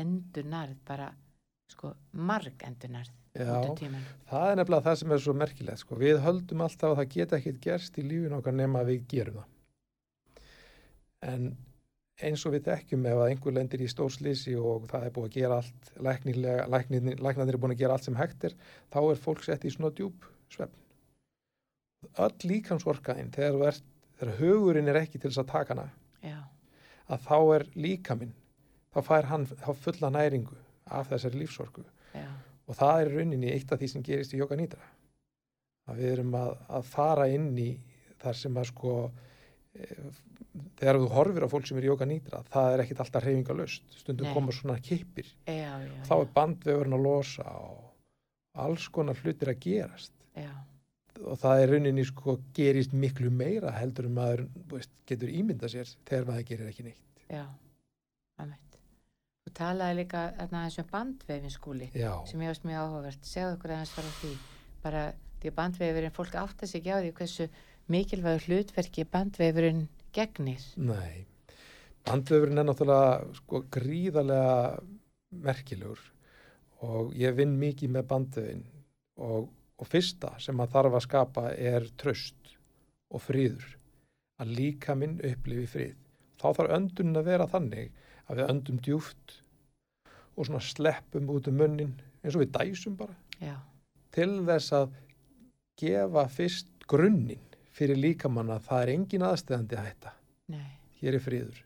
[0.00, 1.10] endurnarð, bara,
[1.70, 4.06] sko, marg endurnarð Já, tímanum.
[4.26, 5.94] það er nefnilega það sem er svo merkilegt sko.
[6.00, 9.59] við höldum alltaf að það geta ekkert gerst í lífinu okkar nema við gerum það
[11.26, 11.50] en
[12.20, 15.36] eins og við þekkjum ef að einhver lendir í stórslýsi og það er búið að
[15.36, 18.56] gera allt læknilega, læknarnir er búin að gera allt sem hægt er
[18.92, 20.76] þá er fólk sett í svona djúb svefn.
[22.20, 23.80] Öll líkamsorkaðin þegar,
[24.18, 25.88] þegar hugurinn er ekki til þess að taka hana
[26.24, 26.38] Já,
[27.08, 28.36] að þá er líkaminn
[28.92, 30.56] þá fær hann þá fulla næringu
[30.90, 31.84] af þessari lífsorku.
[32.16, 32.28] Já,
[32.66, 34.82] og það er rauninni eitt af því sem gerist í Jóka Nýtra
[35.90, 37.70] að við erum að, að fara inn í
[38.20, 38.94] þar sem að sko
[39.74, 39.86] e,
[40.80, 43.58] þegar þú horfir á fólk sem er í Jóka Nýtra það er ekkit alltaf reyfinga
[43.58, 44.34] löst stundum Nei.
[44.34, 49.62] koma svona kippir já, já, þá er bandvefurinn að losa og alls konar hlutir að
[49.62, 50.50] gerast já,
[51.26, 55.88] og það er rauninni sko gerist miklu meira heldur maður þú veist, getur ímynda sér
[56.08, 57.24] þegar maður gerir ekki neitt.
[57.30, 57.44] Já,
[58.40, 58.78] aðmætt.
[59.46, 63.26] Þú talaði líka þarna þessum bandvefin skúli Já, sem ég varst mjög áhugavert.
[63.26, 64.32] Segðu okkur aðeins fara því.
[64.84, 65.04] Bara
[65.40, 67.48] því að bandvefurinn, fólk átta sig ekki á því hversu
[67.90, 70.64] mikilvægur hlutverki bandvefurinn gegnir.
[70.76, 71.26] nei.
[72.06, 74.80] Bandvefurinn er náttúrulega sko gríðarlega
[75.44, 76.00] merkilegur
[76.86, 78.62] og ég vinn mikið með bandvefin
[79.20, 82.54] og, og fyrsta sem maður þarf að skapa er tröst
[83.12, 83.76] og friður.
[84.40, 85.96] Að líka minn upplifi frið.
[86.40, 87.90] Þá þarf öndun að vera þannig
[88.30, 89.36] að við öndum djúft
[90.36, 93.56] og svona sleppum út um munnin eins og við dæsum bara Já,
[94.14, 94.94] til þess að
[95.80, 100.14] gefa fyrst grunninn fyrir líkamann að það er engin aðstæðandi hætta.
[100.50, 101.60] nei, Hér er friður.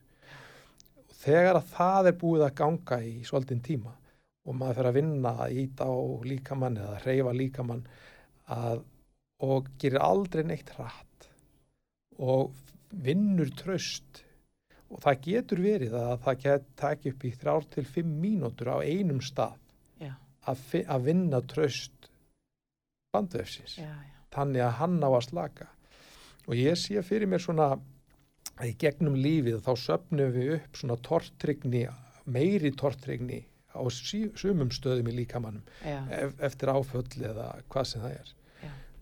[1.05, 3.95] Og þegar að það er búið að ganga í svolítinn tíma
[4.45, 5.95] og maður fyrir að vinna að íta á
[6.29, 7.83] líkamann eða hreyfa líkamann
[8.53, 8.85] að,
[9.41, 11.29] og gerir aldrei neitt hratt
[12.21, 12.53] og
[13.05, 14.23] vinnur tröst
[14.93, 19.23] og það getur verið að það taki upp í þrjár til fimm mínútur á einum
[19.25, 19.57] stað
[20.45, 22.11] að, að vinna tröst
[23.15, 23.79] bandvefsins.
[24.35, 25.71] Þannig að hann á að slaka
[26.47, 27.73] og ég sé fyrir mér svona
[28.55, 31.85] að í gegnum lífið þá söfnum við upp svona tortrygni
[32.25, 33.43] meiri tortrygni
[33.75, 38.35] á sumum stöðum í líkamannum ef, eftir áföll eða hvað sem það er.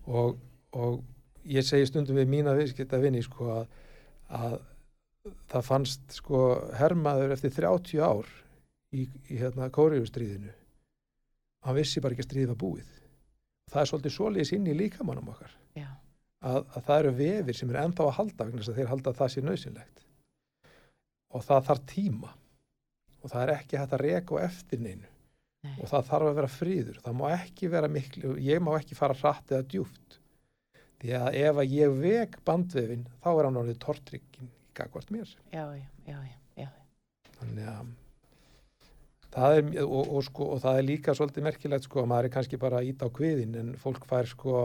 [0.09, 0.39] Og,
[0.73, 1.03] og
[1.45, 3.75] ég segi stundum við mína viðskipta vinni sko að,
[4.33, 4.57] að
[5.53, 6.41] það fannst sko
[6.79, 8.27] hermaður eftir 30 ár
[8.91, 10.51] í, í hérna kóriðustríðinu
[11.63, 12.89] hann vissi bara ekki að stríði var búið.
[13.71, 15.53] Það er svolítið svoleiðis inn í líkamannum okkar
[16.43, 19.13] að, að það eru vefir sem eru ennþá að halda vegna þess að þeir halda
[19.13, 20.05] að það sé nöðsynlegt
[21.33, 22.35] og það þarf tíma.
[23.23, 25.09] Og það er ekki hægt að reka á eftir neinu.
[25.63, 28.97] Nei, og það þarf að vera fríður það má ekki vera miklu, ég má ekki
[28.99, 30.17] fara hratt eða djúft
[30.99, 35.31] því að ef að ég vek bandvefin þá er hann orðið tortryggin í gagvart mér.
[35.53, 36.17] Já, já,
[36.59, 36.67] já,
[37.39, 37.93] þannig að
[39.33, 42.35] það er, og, og, sko, og það er líka svolítið merkilegt sko að maður er
[42.35, 44.57] kannski bara að íta á kviðin en fólk fær sko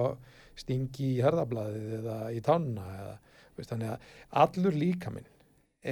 [0.58, 3.14] stingi í herðablaðið eða í tanna eða,
[3.56, 5.32] veist, þannig að allur líkaminn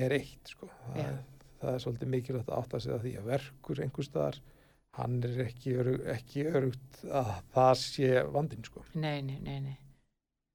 [0.02, 0.68] er eitt sko.
[0.88, 1.16] Það, er,
[1.62, 4.40] það er svolítið mikilvægt að átta sig að því að verkur einhver staðar
[4.96, 8.84] hann er ekki, örug, ekki örugt að það sé vandinn sko.
[8.96, 9.76] Nei, nei, nei, nei.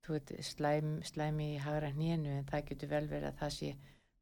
[0.01, 3.73] Þú veit, slæm, slæmi í hagra hnénu en það getur vel verið að það sé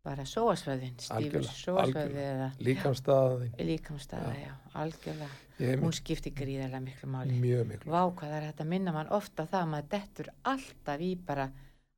[0.05, 2.27] bara Algjörlega, algjörlega.
[2.33, 5.29] eða líkamstaðin líkamstaða, já, algjörlega.
[5.59, 7.35] ég er Hún skiptir gríðarlega miklu máli.
[7.41, 11.01] mjög miklu Vá, hvað það hægt að minna mann ofta það að maður dettur alltaf
[11.03, 11.49] í bara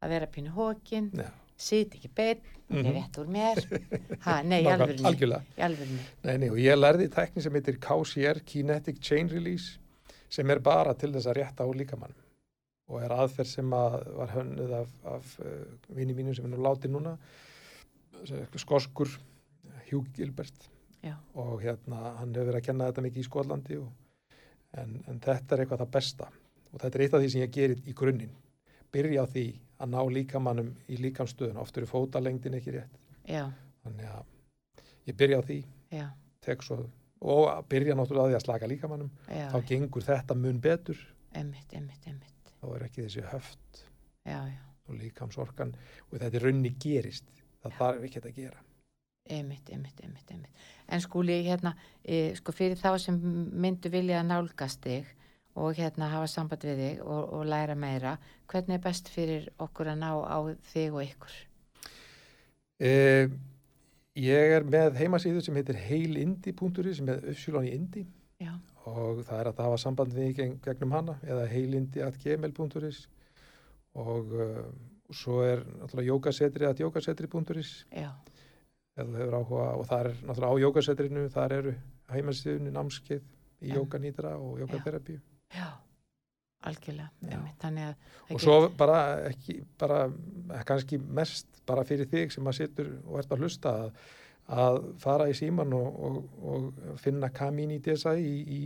[0.02, 1.28] að vera pínu hókin, Já.
[1.58, 2.94] sit ekki beinn, mm Mhm.
[2.96, 3.58] rétt úr mér.
[4.26, 6.00] Ha, nei, alvörni, algjörlega alvörni.
[6.24, 9.78] Nei, nei, og ég lærði tækni sem heitir KCR, Kinetic Chain Release,
[10.30, 12.14] sem er bara til þess að rétta á líkamann
[12.90, 15.46] og er aðferð sem að var hönnuð af, af uh,
[15.96, 17.18] vini mínum sem er nú látið núna,
[18.62, 19.10] skoskur,
[19.90, 20.70] Hugh Gilbert.
[21.02, 23.90] Já, og hérna, hann hefur verið að kenna þetta mikið í Skotlandi og,
[24.78, 26.30] en, en þetta er eitthvað það besta.
[26.72, 28.36] Og þetta er eitt af því sem ég gerir í grunninn,
[28.94, 29.46] byrja á því
[29.82, 33.48] að ná líkamannum í líkamstöðun, oft eru fótalengdin ekki rétt, já,
[33.82, 35.60] þannig að ég byrja á því.
[37.22, 41.02] Og að byrja náttúrulega á því að slaka líkamannum já, þá gengur þetta mun betur.
[41.38, 42.54] Emmitt, emmitt, emmitt.
[42.62, 43.84] þá er ekki þessi höft
[44.22, 45.74] Já, já, og líkamsorkan.
[46.12, 47.30] Og þetta er raunni gerist
[47.64, 48.62] það þarf ekki að gera.
[49.32, 50.64] Emmitt, emmitt, emmitt, emmitt.
[50.90, 55.12] En skúli, hérna, e, sko fyrir þá sem myndu vilja að nálgast þig
[55.62, 58.16] og hérna hafa samband við þig og, og læra meira,
[58.50, 60.38] hvernig er best fyrir okkur að ná á
[60.72, 61.38] þig og ykkur?
[62.82, 63.30] eh,
[64.18, 68.06] ég er með heimasíðu sem heitir heilindi.ri sem er uppsjúlan í indi.
[68.42, 68.56] Já,
[68.90, 73.04] og það er að hafa samband við gegn, gegnum hana eða heilindi.gmail.is
[74.02, 74.34] og
[75.12, 80.52] uh, svo er náttúrulega jókasetri at jókasetri.is ef þú hefur áhuga og það er náttúrulega
[80.52, 81.76] á jókasetrinu þar eru
[82.12, 83.24] heimasíðunni námskeið
[83.62, 85.20] í jókanýtra og jókaterapíu
[85.54, 85.68] já,
[86.68, 87.94] algjörlega, Já.
[88.30, 90.10] og svo bara ekki bara
[90.66, 93.92] kannski mest bara fyrir þig sem að situr og ert að hlusta að,
[94.48, 98.62] að fara í síman og, og, og finna Kamini Desa í, í,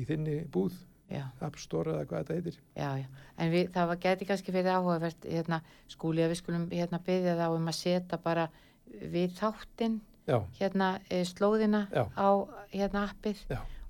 [0.00, 0.78] í þinni búð
[1.14, 2.58] App Store eða hvað þetta heitir.
[2.74, 3.06] Já, já,
[3.38, 5.60] en við, það var geti kannski fyrir áhugavert, hérna,
[5.92, 8.48] skúli að við skulum hérna byggja þá um að setja bara
[9.14, 9.96] við þáttinn,
[10.58, 12.28] hérna, e, slóðina á,
[12.74, 13.42] hérna, appið.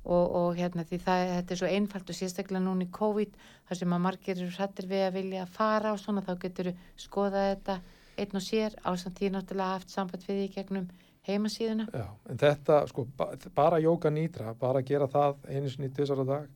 [0.06, 3.32] Og, og hérna, því það, þetta er svo einfalt og sérstaklega núna í COVID,
[3.66, 7.42] þar sem að margir eru hrættir við að vilja fara og svona, þá getur skoða
[7.48, 7.80] þetta
[8.22, 10.86] einn og sér, á samt því náttúrulega haft samband við því gegnum
[11.26, 11.88] heimasíðuna.
[11.90, 16.26] já, en þetta sko ba bara jóka nýtra, bara gera það einu sinni tvisar á
[16.26, 16.46] dag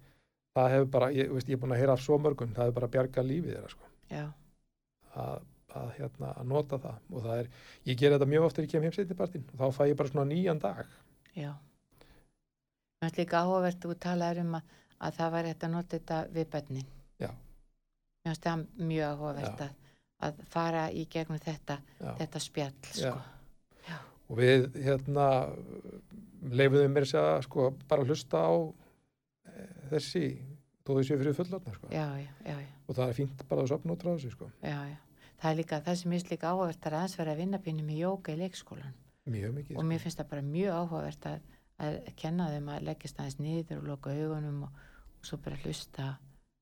[0.56, 2.78] það hefur bara, ég, veist, ég er búin að heyra af svo mörgum, það hefur
[2.80, 4.26] bara bjargað lífið þeirra sko, já,
[5.24, 5.48] að,
[5.80, 7.50] að, hérna, að nota það og það er,
[7.90, 10.30] ég ger þetta mjög oft þegar ég kem heimsættipartin og þá fæ ég bara svona
[10.30, 10.86] nýjan dag
[11.36, 11.52] já.
[13.00, 16.16] Mér finnst líka áhugavert þú talaður um að, að það var hægt að nota þetta
[16.34, 16.88] við bönnin.
[17.22, 17.30] Já.
[17.30, 19.68] Mér finnst það mjög áhugavert Já.
[19.68, 19.94] að,
[20.28, 22.10] að fara í gegnum þetta, Já.
[22.18, 23.14] þetta spjall, Já.
[23.14, 23.94] sko.
[24.28, 25.28] og við hérna
[26.60, 28.52] leifuðum mér að sko bara hlusta á
[29.90, 30.24] þessi
[30.86, 31.90] tóðu sér fyrir fullorna sko.
[31.94, 32.06] Já,
[32.46, 34.50] já, og það er fínt bara að sopna út frá þessu sko.
[35.40, 37.60] Það er líka, það sem mér finnst líka áhugavert er að aðeins vera að vinna
[37.64, 38.96] pínum í jóka í leikskólan
[39.30, 41.46] mjög mikið og mér finnst það bara mjög áhugavert að,
[41.86, 44.82] að kenna þeim að leggjast aðeins niður og loka augunum og,
[45.20, 46.10] og svo bara hlusta.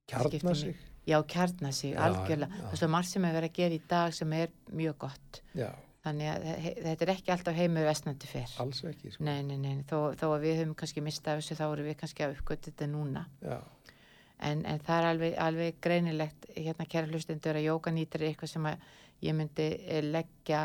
[0.09, 0.79] Kjarna sig.
[1.09, 2.63] Já, kjarna sig, algjörlega.
[2.71, 5.43] er svo margt sem er verið að gera í dag sem er mjög gott.
[5.57, 5.71] já,
[6.07, 6.45] Þannig að
[6.85, 8.53] þetta er ekki alltaf heimur vestnandi fyrr.
[8.63, 11.65] alls ekki sko Nei, nei, nei, þó, þó að við höfum kannski mistað þessu, þá
[11.73, 13.25] erum við kannski að uppgöta þetta núna.
[13.43, 13.59] já,
[14.39, 18.69] En, en það er alveg, alveg greinilegt, hérna kæra hlustendur, að jókanýtur er eitthvað sem
[19.27, 20.61] ég myndi eh, leggja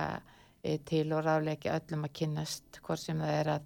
[0.61, 3.65] eh, til og ráðleggja öllum að kynnast, hvort sem það er að,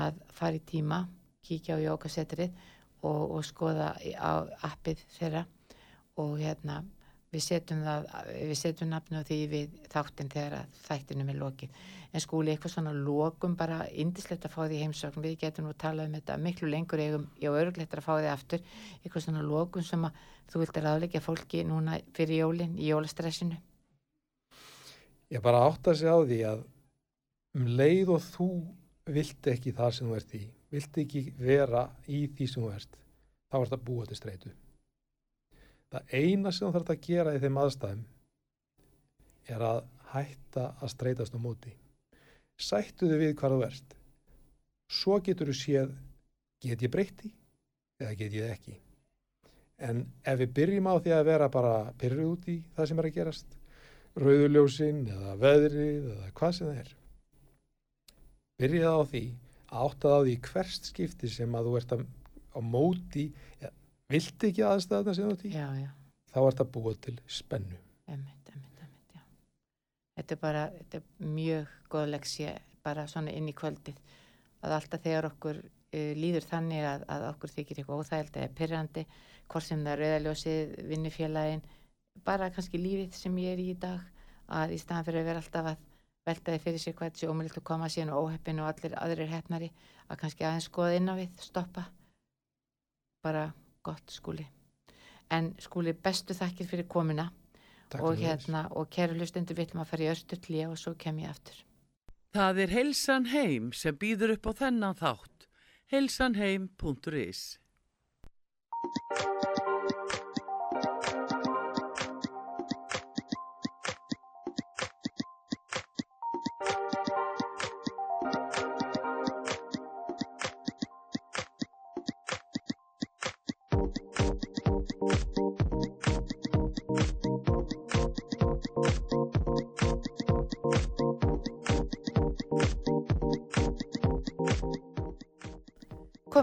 [0.00, 1.02] að fara í tíma,
[1.44, 2.56] kíkja á jókasetrið
[3.02, 4.32] og, og skoða á
[4.70, 5.44] appið þeirra
[6.22, 6.80] og hérna
[7.32, 11.82] við setjum það, við setjum nafnu því við þáttinn þegar að þættinum er lokið.
[12.12, 15.72] En skúli eitthvað svona lokum bara indislegt að fá því í heimsókn, við getum nú
[15.80, 18.64] talað um þetta miklu lengur eigum, já örglegt að fá því aftur,
[19.00, 20.20] eitthvað svona lokum sem að
[20.52, 23.56] þú vilt að ráðleggja fólki núna fyrir jólin, í jólastressinu.
[25.32, 26.66] ég bara átta sig á því að
[27.56, 28.48] um leið og þú
[29.12, 30.42] vilt ekki það sem þú ert í
[30.72, 32.98] vilt ekki vera í því sem þú ert
[33.52, 34.52] þá ert að búa til streitu
[35.92, 38.04] það eina sem þú þarf að gera í þeim aðstæðum
[39.52, 41.72] er að hætta að streitast á móti.
[42.60, 43.94] Sættu þið við hvað þú ert.
[44.92, 45.92] Svo getur þú séð
[46.62, 47.32] get ég breytti
[48.00, 48.76] eða get ég ekki?
[49.82, 53.08] En ef við byrjum á því að vera bara pyrruð út í það sem er
[53.08, 53.56] að gerast
[54.22, 56.92] rauðuljósin eða veðrið eða hvað sem það er
[58.62, 59.22] byrjaði á því
[59.72, 62.02] að áttaði á því hvert skipti sem að þú ert að,
[62.52, 63.24] á móti
[63.58, 63.72] eða,
[64.12, 65.52] vilt ekki ert í?
[65.52, 65.90] Já, já,
[66.32, 67.78] þá ert að búa til spennu.
[68.12, 69.22] Emmitt, emmitt, emmitt, já.
[70.18, 74.00] Þetta er bara, þetta er mjög góð leksja, bara svona inn í kvöldið,
[74.62, 79.06] að alltaf þegar okkur uh, líður þannig að, að okkur þykir eitthvað óþægild eða pyrrandi,
[79.52, 81.64] hvort sem það er rauðaljósið, vinnufélagin,
[82.26, 84.04] bara kannski lífið sem ég er í dag,
[84.52, 85.88] að í staðan fyrir að vera alltaf að
[86.26, 89.32] velta því fyrir sér hvað þessi ómöld að koma síðan og óheppin og allir aðrir
[89.32, 89.72] heppnari,
[90.06, 91.88] að kannski aðeins skoða inn á við, stoppa,
[93.24, 93.48] bara
[93.82, 94.46] gott skúli.
[95.30, 97.30] En skúli, bestu þakkir fyrir komuna
[97.92, 101.18] Takk og hérna, og kæru hlustundur við ætlum að fara í östurtlíja og svo kem
[101.20, 101.58] ég aftur.
[102.32, 105.48] Það er Heilsan heim sem býður upp á þennan þátt.
[105.92, 107.42] heilsanheim.is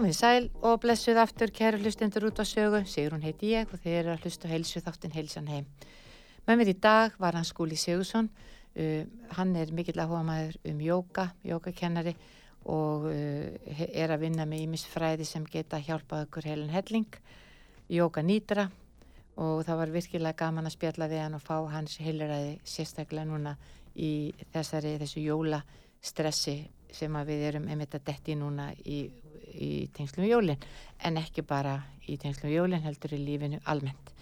[0.00, 3.98] Komið sæl og blessuð aftur kæru hlustendur út á sögu, Sigrun heiti ég og þeir
[3.98, 5.66] eru að hlusta heilsu þáttin heilsan heim.
[6.48, 8.30] Með mér í dag var hann Skúli Sigursson,
[8.80, 9.02] uh,
[9.36, 12.14] hann er mikill áhuga maður um jóka, jókakennari
[12.64, 17.20] og uh, er að vinna með ímisfræði sem geta hjálpað okkur heilin helling,
[17.92, 18.70] jóka nýtra
[19.36, 23.58] og það var virkilega gaman að spjalla við hann og fá hans heiluræði sérstaklega núna
[24.00, 25.60] í þessari, þessu jóla
[26.00, 29.04] stressi sem við erum einmitt að detti núna í,
[29.54, 30.66] í tengslum við jólin
[31.06, 34.12] en ekki bara í tengslum við jólin heldur í lífinu almennt.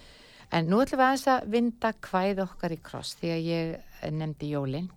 [0.52, 4.52] En nú ætlum við aðeins að vinda kvæð okkar í kross því að ég nefndi
[4.54, 4.88] jólin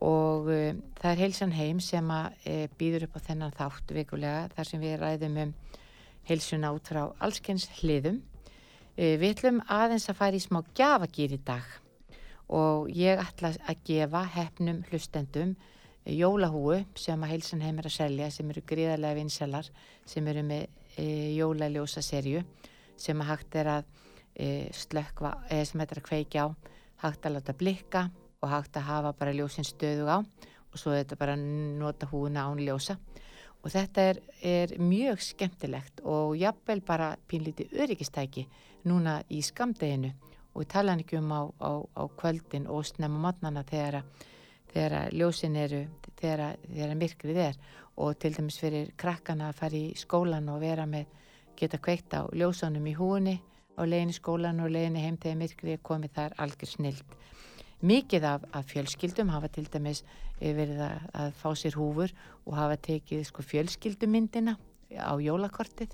[0.00, 4.48] og uh, það er heilsan heim sem að uh, býður upp á þennan þátt vikulega
[4.54, 5.52] þar sem við ræðum um
[6.30, 8.22] heilsuna út frá allskens hliðum.
[8.96, 11.76] Uh, við ætlum aðeins að fara í smá gjafagýr í dag
[12.50, 15.54] og ég ætla að gefa hefnum hlustendum
[16.06, 19.68] jólahúu sem að heilsan heim er að selja sem eru gríðarlega vinselar
[20.08, 22.42] sem eru með e, jólaljósa serju
[23.00, 23.90] sem að hægt er að
[24.34, 26.48] e, slökva, eða sem þetta er að kveikja á
[27.04, 28.06] hægt að láta blikka
[28.40, 30.18] og hægt að hafa bara ljósin stöðug á
[30.70, 32.96] og svo þetta bara nota húuna án ljósa.
[33.60, 38.46] Og þetta er, er mjög skemmtilegt og jafnvel bara pínlítið öryggistæki
[38.88, 40.14] núna í skamdeginu
[40.54, 44.28] og ég tala ekki um á, á, á kvöldin og snemma matnana þegar að
[44.70, 45.84] þegar ljósin eru,
[46.20, 47.60] þegar þegar myrkrið er
[48.00, 51.10] og til dæmis fyrir krakkana að fara í skólan og vera með
[51.58, 53.36] geta kveikt á ljósunum í húni
[53.76, 57.16] á leiðin í skólan og leiðin heim þegar myrkri er komið þar algjör snild.
[57.80, 60.02] Mikið af, af fjölskyldum hafa til dæmis
[60.40, 62.12] eh, verið að, að fá sér húfur
[62.44, 64.56] og hafa tekið sko, fjölskyldumyndina
[65.00, 65.92] á jólakortið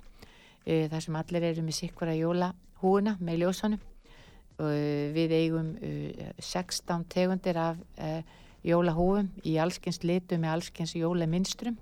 [0.64, 3.84] e, þar sem allir eru með sikkvara jólahúuna með ljósunum.
[4.58, 4.66] E,
[5.14, 7.82] við eigum e, 16 tegundir af
[8.66, 11.76] jólahúfum í allskens litu með allskens jólaminstrum.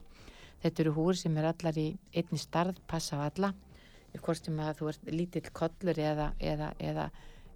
[0.62, 3.52] Þetta eru húur sem er allar í einni starð, passa á alla.
[4.14, 7.08] Hvort sem að þú ert lítill kollur eða, eða, eða,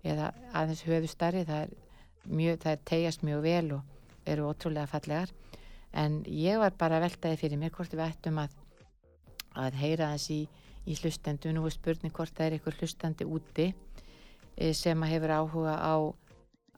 [0.02, 1.76] eða aðeins höfustari það
[2.28, 5.30] það er tegjast mjög vel og eru ótrúlega fallegar.
[5.94, 8.56] En ég var bara veltaði fyrir mér hvort við ættum að
[9.58, 10.40] að heyra þess í,
[10.86, 13.68] í hlustendu nú er spurning hvort það er einhver hlustandi úti
[14.54, 15.94] e, sem hefur áhuga á,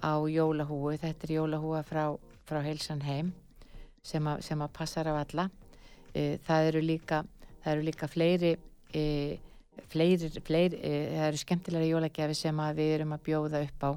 [0.01, 2.05] á jólahúi þetta er jólahúa frá,
[2.51, 3.31] frá heilsan heim
[4.03, 5.49] sem að, sem að passar af alla.
[6.15, 7.23] E, það eru líka
[7.63, 8.55] það eru líka fleiri
[8.97, 9.05] e,
[9.93, 13.91] fleiri, fleiri e, það eru skemmtilega jólagjafi sem við erum að bjóða upp á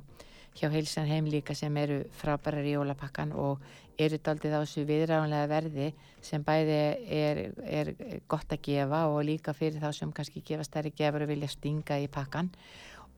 [0.54, 3.64] hjá heilsan heim líka sem eru frábærar í jólapakkan og
[3.98, 5.88] eru daldið á þessu viðráðanlega verði
[6.24, 6.78] sem bæði
[7.10, 7.92] er, er
[8.30, 12.00] gott að gefa og líka fyrir þá sem kannski gefa stærri gefur og vilja stinga
[12.02, 12.50] í pakkan.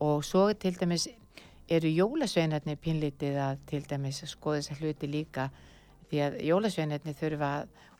[0.04, 1.08] Og svo til dæmis
[1.68, 5.48] eru jólasveinarnir pinlítið að til dæmis skoða þessa hluti líka
[6.10, 7.50] því að jólasveinarnir þurfa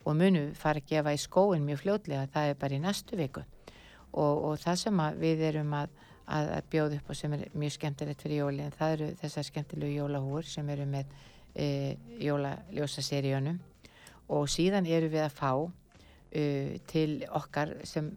[0.07, 3.43] og munu fara að gefa í skóin mjög fljótlega það er bara í næstu viku.
[4.13, 7.75] Og, og það sem við erum að, að, að bjóða upp og sem er mjög
[7.75, 11.11] skemmtilegt fyrir jóli en það eru þessar skemmtilegu jólahúr sem eru með
[11.55, 11.67] e,
[12.23, 13.59] jólaljósaseríunum.
[14.31, 15.51] Og síðan eru við að fá
[16.31, 18.15] e, til okkar sem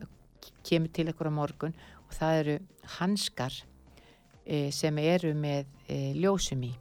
[0.66, 1.76] kemur til okkur á morgun
[2.06, 2.58] og það eru
[3.00, 3.58] hanskar
[4.72, 6.72] sem eru með e, ljósum í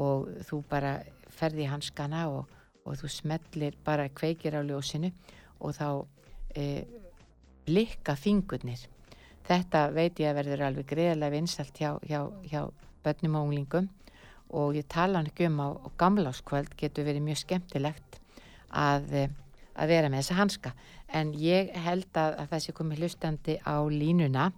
[0.00, 0.98] og þú bara
[1.34, 2.50] ferði hanskana og,
[2.84, 5.10] og þú smellir bara kveikir á ljósinu
[5.60, 5.88] og þá
[6.56, 6.84] e,
[7.66, 8.80] blikka fingurnir.
[9.44, 12.62] Þetta veit ég að verður alveg greiðilega vinsalt hjá, hjá, hjá
[13.04, 13.88] börnum og unglingum
[14.54, 15.68] og ég tala hann ekki um á,
[16.00, 18.20] gamláskvöld getur verið mjög skemmtilegt
[18.70, 19.32] að, eh,
[19.74, 20.74] að vera með þessa hanska.
[21.08, 24.52] En ég held að, að þessi komi hlustandi á línuna.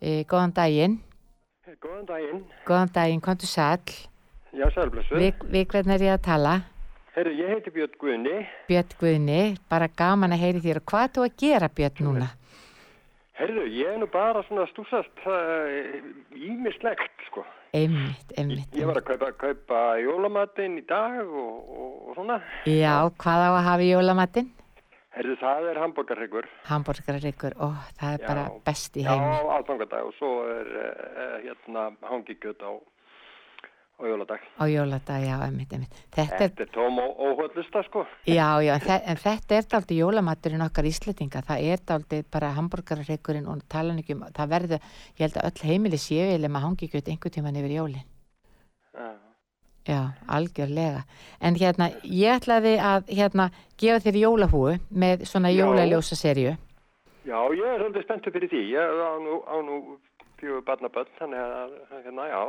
[0.00, 0.98] E, góðan daginn.
[1.76, 2.38] Góðan daginn.
[2.64, 3.90] Góðan daginn, kom þú sæl?
[4.56, 5.18] Já, sælblessu.
[5.20, 6.52] Við, við hvernig er ég að tala?
[7.12, 8.36] Herru, ég heiti Björn Guðni.
[8.70, 12.30] Björn Guðni, bara gaman að heyri þér hvað er þú að gera Björn núna?
[13.36, 15.28] Herru, ég er nú bara svona stúsast
[16.32, 17.44] ímislegt, uh, sko.
[17.76, 18.72] Einmitt, einmitt.
[18.72, 22.40] Ég, ég var að kaupa, kaupa jólamatinn í dag og, og, og svona.
[22.64, 24.48] Já, hvað á að hafa jólamatinn?
[25.18, 26.46] Herru, það er hambúrgarryggur.
[26.68, 29.32] Hambúrgarryggur, ó, það er já, bara best í heimi.
[29.34, 32.70] Já, aðfangadag og svo er uh, hérna hangikjöt á
[33.98, 34.46] á jóladag.
[34.62, 35.98] Á jóladag, já, einmitt, einmitt.
[36.14, 38.06] Þetta, þetta er tóm og óhullusta, sko.
[38.30, 41.42] Já, já, en, en þetta er daldi jólamaturinn okkar íslitinga.
[41.50, 45.72] Það er daldi bara hambúrgararreikurinn og talan ekki um, það verður, ég held að öll
[45.72, 48.06] heimili séu eða maður hangi ekki út einhver tíman yfir jólinn.
[48.94, 49.16] Já.
[49.88, 51.04] Já, algjörlega.
[51.40, 53.48] En hérna, ég ætlaði að, hérna,
[53.80, 56.52] gefa þér jólahúu með svona jólaljósa serju.
[57.24, 58.62] Já, ég er svolítið spenntið fyrir því.
[58.74, 59.78] Ég á nú, á nú
[60.40, 61.74] fjögur barnaböld, þannig að,
[62.04, 62.42] hérna, já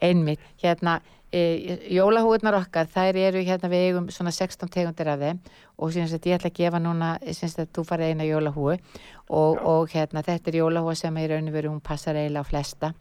[0.00, 0.98] einmitt, hérna
[1.32, 1.40] e,
[1.92, 5.40] jólahúðnar okkar, þær eru hérna við eigum svona 16 tegundir af þeim
[5.76, 8.78] og síðan að ég ætla að gefa núna síðan að þú farið eina jólahúi
[9.28, 12.92] og, og hérna þetta er jólahúi sem í rauninu veru hún passar eiginlega á flesta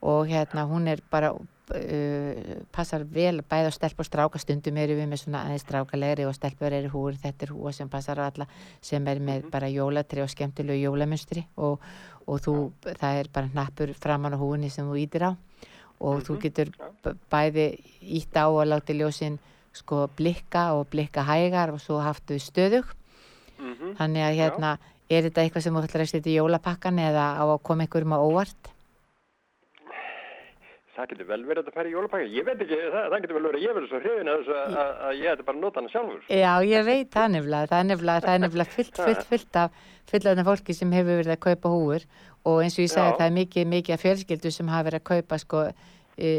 [0.00, 1.34] og hérna hún er bara
[1.74, 6.26] uh, passar vel bæð á stelp og stráka stundum eru við með svona aðeins strákalegri
[6.28, 8.48] og stelpur eru húur, þetta er húa sem passar á alla
[8.80, 9.50] sem er með mhm.
[9.54, 11.80] bara jólatri og skemmtilegu jólamunstri og,
[12.26, 12.56] og þú,
[12.88, 15.32] það er bara hnappur framann á húinni sem þú ítir á
[15.98, 16.42] og þú mhm.
[16.46, 16.72] getur
[17.30, 19.40] bæði ítt á og láti ljósinn
[19.74, 22.86] sko blikka og blikka hægar og svo haftu stöðug
[23.58, 23.94] -hmm.
[23.98, 24.72] þannig að hérna
[25.08, 28.16] er þetta eitthvað sem þú ætlar að setja í jólapakkan eða á að koma einhverjum
[28.16, 28.72] á óvart?
[30.98, 33.44] Það getur vel verið að færi í jólapakkan ég veit ekki, það, það getur vel
[33.46, 36.24] verið ég verður svo hrifin að, að, að ég ætti bara að nota hana sjálfur.
[36.26, 37.68] Já, ég veit það nefnilega.
[37.70, 39.78] Það er nefnilega, það er nefnilega fullt, fullt, fullt af
[40.08, 42.04] fullt af fólki sem hefur verið að kaupa húur
[42.48, 43.18] og eins og ég sagði Já.
[43.18, 45.64] það er mikið, mikið fjölskyldu sem hafa verið að kaupa sko
[46.16, 46.30] e,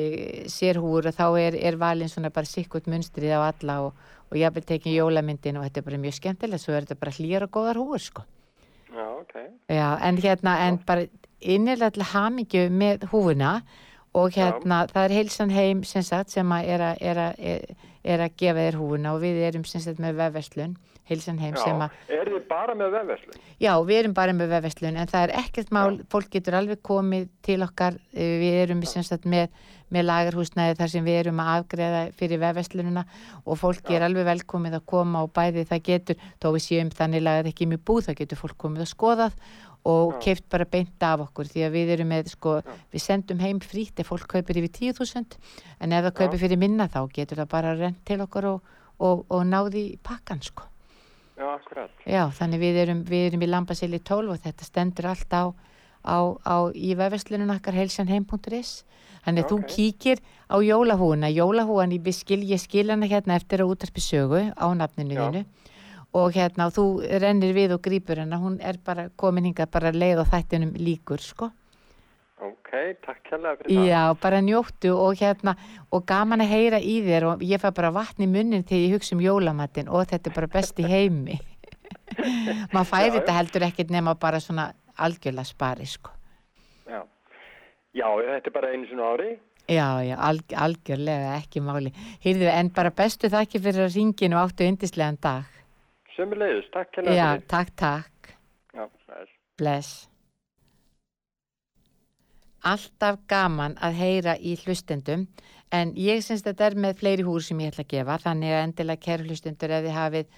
[0.50, 4.56] sérhúur og þá er, er valin svona bara sikkut munstrið á alla og, og ég
[4.56, 6.64] vil tekið jólamyndin og þetta er bara mjög skemmtilegt.
[6.64, 8.26] Svo er þetta bara hlýjar og góðar húur sko.
[8.90, 9.36] Já, ok.
[9.70, 11.06] Já, en hérna, en bara
[14.14, 14.92] og hérna Já.
[14.94, 18.68] það er heilsan heim sem sagt sem að er að, er að, er að gefa
[18.68, 20.78] þér húuna og við erum sem sagt með vefverslun,
[21.10, 23.42] heilsan heim sem Já, að er þið bara með vefverslun?
[23.62, 27.30] Já, við erum bara með vefverslun en það er ekkert mál, fólk getur alveg komið
[27.46, 29.54] til okkar, eh, við erum sem sagt með,
[29.94, 33.06] með lagarhúsnæði þar sem við erum að afgreða fyrir vefverslununa
[33.46, 37.26] og fólk er alveg velkomið að koma og bæði það getur, þó við séum þannig
[37.26, 39.42] lagað ekki mjög búð, það getur fólk komið að skoðað
[39.88, 42.58] og keift bara beint af okkur því að við erum með, sko,
[42.92, 45.38] við sendum heim frýtt ef fólk kaupir yfir 10.000
[45.80, 49.24] en ef það kaupir fyrir minna þá getur það bara rent til okkur og, og,
[49.30, 50.68] og náði pakkan, sko.
[51.40, 51.56] Já.
[52.04, 55.44] Já, þannig við erum, við erum í Lambasili 12 og þetta stendur allt á,
[56.04, 58.84] á, á í vefverslunum okkar heilsanheim.is
[59.20, 59.72] Þannig að þú Ok.
[59.76, 64.68] kíkir á jólahúuna, jólahúan ég skil, ég skil hana hérna eftir að útarpi sögu á
[64.74, 65.28] nafninu Já.
[65.28, 65.46] þínu
[66.18, 66.86] og hérna og þú
[67.22, 71.22] rennir við og grípur hana, hún er bara komin hingað bara leið og þættinum líkur,
[71.22, 71.52] sko.
[72.40, 72.70] Ok,
[73.04, 73.88] takk kærlega fyrir það.
[73.90, 75.56] Já, bara njóttu og hérna
[75.92, 78.96] og gaman að heyra í þér og ég fæ bara vatn í munnin þegar ég
[78.96, 81.36] hugsa um jólamatinn og þetta er bara best í heimi.
[82.74, 86.16] Maður færi þetta heldur ekkert nema bara svona algjörlega spari, sko.
[86.88, 87.04] Já.
[87.92, 89.30] Já, þetta er bara einu sinni á ári.
[89.70, 91.92] Já, já, alg, algjörlega ekki máli.
[92.24, 95.59] Heyrðu, en bara bestu þakki fyrir að ringinu áttu yndislegan dag.
[96.20, 97.44] Sömulegis, takk kærlega Já, fyrir.
[97.48, 98.32] takk, takk.
[98.76, 99.30] Já, það er.
[99.60, 99.92] Bless.
[102.68, 105.24] Alltaf gaman að heyra í hlustendum
[105.72, 108.64] en ég syns þetta er með fleiri húr sem ég ætla að gefa þannig að
[108.66, 110.36] endilega kæru hlustendur ef þið hafið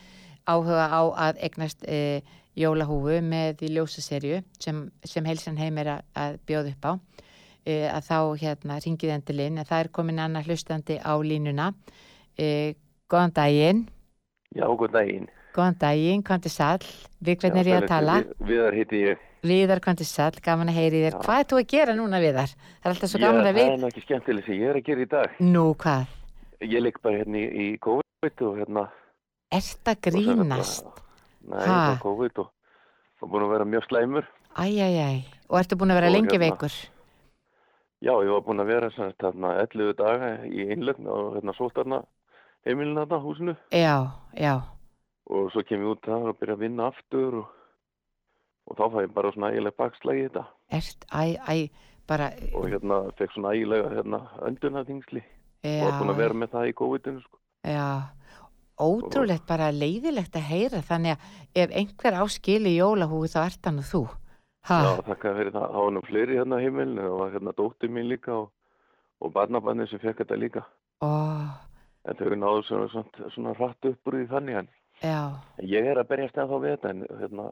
[0.54, 2.22] áhuga á að egnast e,
[2.62, 6.94] jólahúfu með í ljósaserju sem, sem heilsan heim er að, að bjóða upp á
[7.66, 11.72] e, að þá hérna ringið endilinn en það er komin annar hlustandi á línuna
[12.38, 12.78] e,
[13.10, 13.86] Góðan daginn
[14.52, 15.30] Já, góð daginn.
[15.52, 16.86] Góðan daginn, til sall
[17.22, 18.14] Við hvernig er ég að tala?
[18.22, 19.26] Við, viðar heiti ég.
[19.42, 21.16] Viðar til sæll, gaman að heyri þér.
[21.18, 21.22] Já.
[21.26, 22.54] Hvað er þú að gera núna Viðar?
[22.54, 23.70] Það er alltaf svo Já, gaman að það við...
[23.72, 25.36] er nú ekki skemmtileg sem ég er að gera í dag.
[25.42, 26.16] Nú, hvað?
[26.62, 28.86] Ég ligg bara hérna í, COVID og hérna...
[29.52, 30.90] Ert að það er grínast?
[31.52, 31.62] Ha?
[31.66, 32.50] það er COVID og
[33.20, 34.32] það búin að vera mjög slæmur.
[34.62, 35.22] Æj, æj, æj.
[35.50, 36.78] Og ertu búin að vera Og lengi hérna- veikur?
[38.02, 41.54] Já, ég var búin að vera sem sagt þarna 11 daga í innlögn og hérna
[41.54, 42.00] sótt þarna
[42.66, 43.98] heimilin þarna húsinu Já,
[44.34, 44.56] já.
[45.32, 47.52] Og svo kem ég út þar og byrja að vinna aftur og,
[48.68, 50.46] og þá fæ ég bara svona ægileg bakslagi í þetta
[50.80, 51.62] Ert, æj, æj,
[52.08, 52.32] bara...
[52.56, 55.24] og hérna fekk svona ægilega hérna öndunarþingsli
[55.62, 57.40] og var búin að vera með það í COVID-inu sko.
[57.68, 57.88] já.
[58.82, 60.80] Ótrúlegt, bara leiðilegt að heyra.
[60.82, 64.02] Þannig að ef einhver áskili jólahúi þá ert hann og þú.
[64.70, 65.68] Ha, Já, þakka fyrir það.
[65.76, 68.48] Það var nú fleiri hérna á heimilinu og hérna dóttir mín líka og,
[69.22, 70.64] og barnabarnið sem fekk þetta líka.
[71.06, 71.10] ó,
[72.10, 74.70] En þau náðu svona, svona, svona hratt upp úr því þannig en
[75.02, 75.20] já,
[75.66, 77.50] ég er að berjast ennþá við þetta en hérna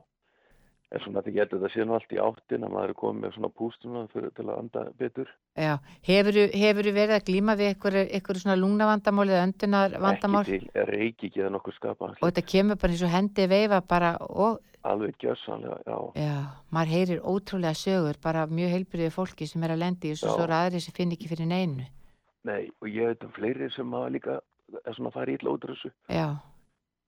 [0.90, 3.36] er svona að ég geti þetta síðan allt í áttin að maður er komið með
[3.36, 5.34] svona pústuna fyrir til að anda betur.
[5.54, 5.74] já.
[6.08, 10.42] Hefurðu hefurðu verið að glíma við einhverju svona lungnavandamál eða öndunar vandamál?
[10.48, 12.12] Ekki til, er reiki ekki eða nokkuð skapa.
[12.18, 15.98] Og þetta kemur bara eins og hendi veifa bara og Alveg gjössanlega, já.
[16.16, 16.36] Já,
[16.72, 20.32] maður heyrir ótrúlega sögur bara mjög heilbriði fólki sem er að lendi í þessu Já.
[20.32, 21.88] svo eru aðrir sem finn ekki fyrir neinu.
[22.48, 24.38] Nei, og ég veit um fleiri sem hafa líka
[24.86, 25.52] er svona að fara ítla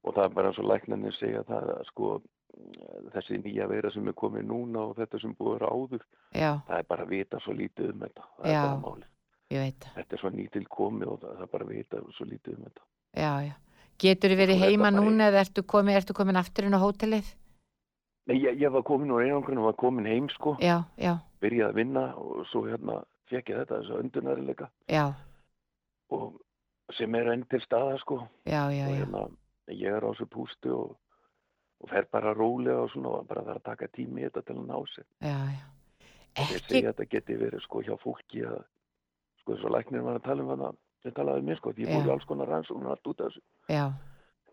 [0.03, 2.11] og það er bara eins og læknarnir segja það að sko
[3.13, 6.51] þessi nýja veira sem er komið núna og þetta sem búið að vera áður já,
[6.67, 8.27] það er bara að vita svo lítið um þetta.
[8.37, 8.61] Það Já.
[8.61, 9.07] er bara máli
[9.51, 9.93] ég veit það.
[9.97, 12.87] þetta er svo nýtil komið og það, er bara að vita svo lítið um þetta.
[13.21, 13.31] Já.
[14.01, 17.27] Getur þið verið er heima núna eða ertu komin, ertu komin aftur inn á hótelið?
[18.29, 20.55] Nei, ég, ég var komin úr einangrun og var komin heim sko.
[20.61, 24.71] Já, já, byrjaði að vinna og svo hérna fekk ég þetta þessu öndunarilega
[26.11, 26.41] og
[26.97, 28.17] sem er enn til staða sko.
[28.45, 29.27] Já, já, og já, hérna
[29.69, 30.93] ég er á þessu pústu og,
[31.81, 34.57] og fer bara rólega og svona og bara þarf að taka tími í þetta til
[34.57, 35.07] að ná sér.
[35.21, 35.65] Já, já.
[36.31, 38.61] Ég Ekki, segi að þetta geti verið sko hjá fólki að
[39.41, 41.87] sko þess að læknir var að tala um það það talaði um mér sko því
[41.87, 43.43] ég í alls konar rannsóknar allt út af þessu.
[43.73, 43.85] Já,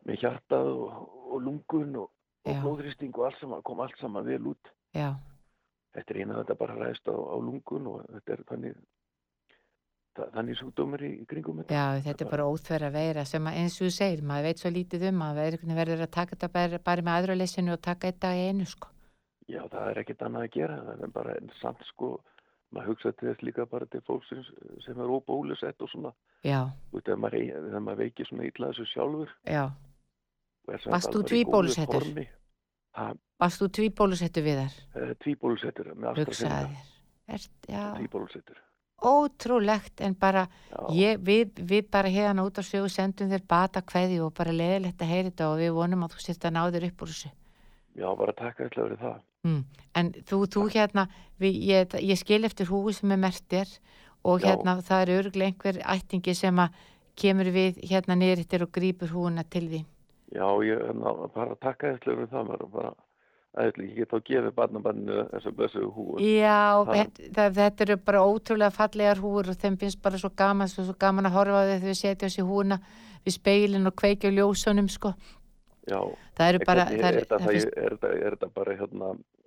[0.09, 2.13] með hjartað og, og lungun og,
[2.49, 4.73] og blóðristing og allt saman kom allt saman vel út.
[4.97, 5.11] Já,
[5.97, 8.89] þetta er eina þetta bara ræðist á, á lungun og þetta er þannig það,
[10.35, 13.77] þannig sjúkdómur í, í kringum þetta já, þetta er bara óþverra veira sem að eins
[13.79, 17.05] og þú segir, maður veit svo lítið um að verður, að taka þetta bara, bara
[17.07, 18.91] með aðraleysinu og taka þetta í einu, sko.
[19.49, 22.11] já það er ekkert annað að gera það er bara en samt sko
[22.75, 24.49] maður hugsa til þess líka bara til fólksins
[24.85, 26.13] sem er óbólusett og svona
[26.47, 29.65] Já, þú veit, þegar maður, maður veikir svona illa þessu sjálfur já.
[30.69, 32.07] og sem sagt þú tvíbólusettur?
[33.39, 34.79] Varst þú tvíbólusettu við þar?
[35.01, 36.23] eh, tvíbólusettur með.
[37.29, 38.61] Ert, já, tvíbólusettur
[39.05, 43.83] ótrúlegt en bara já, Ég, við, við bara hérna út á sögu sendum þér bata
[43.83, 46.63] kveði og bara leðilegt að heyra þetta og við vonum að þú sért að ná
[46.73, 47.31] þér upp úr þessu.
[47.99, 49.65] já, bara takk eitthvað fyrir það Mm.
[49.95, 51.07] En þú, þú hérna,
[51.39, 53.69] við, ég, ég skil eftir húi sem er mertir
[54.27, 54.51] og Já.
[54.51, 56.75] hérna það er örglega einhver ættingi sem að
[57.19, 59.85] kemur við hérna nýrittir og grýpur húna til því.
[60.35, 62.93] Já, ég hérna, bara takka eftir um það bara
[63.57, 66.21] ætli ég get þá gefið barnabanninu þessar blessuðu húur.
[66.21, 70.85] Já, þetta, þetta eru bara ótrúlega fallegar húur og þeim finnst bara svo gaman, svo,
[70.85, 72.79] svo gaman að horfa á þau þegar við setja oss í húna
[73.25, 75.15] við speilin og kveikja ljósunum sko.
[75.89, 75.99] Já,
[76.37, 79.07] Það eru bara, er, þetta, það það, finnst, er, þetta, er þetta bara hérna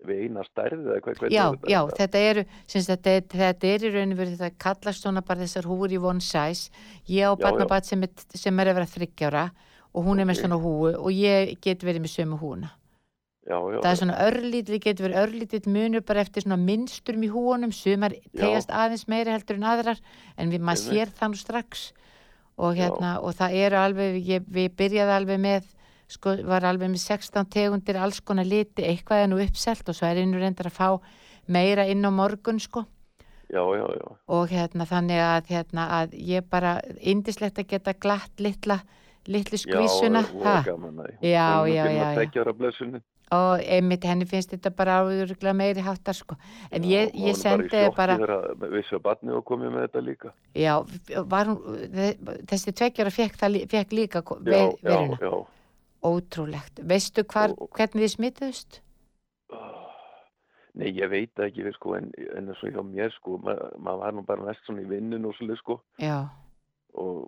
[0.10, 1.70] við eina stærði eða hvað, já, er þetta?
[1.70, 2.44] já, þetta eru,
[2.74, 6.20] þetta, er, þetta er í rauninu verið, það kallast svona bara þessar húur í one
[6.26, 6.72] size.
[7.06, 9.46] Ég á Já, barnabat sem, er- sem er að vera þryggjára
[9.94, 12.74] og hún er með svona húu og ég get verið með sömu húuna.
[13.48, 17.32] Já, já, það er svona örlítið, getur verið örlítið munur bara eftir svona minnsturum í
[17.32, 20.02] húunum sumar tegast aðeins meiri heldur en aðrar
[20.38, 21.90] en við, maður sér það nú strax
[22.62, 22.86] og Já.
[22.86, 25.70] hérna og það eru alveg, ég, við byrjaði alveg með
[26.12, 30.10] sko, var alveg með 16 tegundir alls konar liti, eitthvað er nú uppselt og svo
[30.10, 30.90] er einu reyndar að fá
[31.52, 32.86] meira inn á morgun sko
[33.52, 34.08] já, já, já.
[34.28, 38.82] og hérna þannig að, hérna, að ég bara indislegt að geta glatt litla,
[39.28, 40.58] litlu skvísuna Já, ha?
[40.60, 42.06] og gaman að Já, já, já, já.
[42.22, 43.02] Tekjara blessunni.
[43.32, 46.36] Og einmitt henni finnst þetta bara áðuruglega meiri háttar sko
[46.72, 48.40] en ég, ég sendi bara, bara...
[48.74, 50.34] Vissu að barni og komið með þetta líka.
[50.56, 50.76] já,
[51.32, 53.40] var hún þe- þessi tveggjara fekk,
[53.72, 55.46] fekk líka Já, ve- já, veiruna, já.
[56.04, 58.82] ótrúlegt veistu hvar, Og- hvernig þið smituðust?
[60.74, 62.06] Nei, ég veit ekki, sko, en,
[62.38, 65.26] en eins og hjá mér, sko, maður ma var nú bara mest svona í vinnun
[65.28, 66.20] og svolítið, sko, já,
[66.96, 67.26] og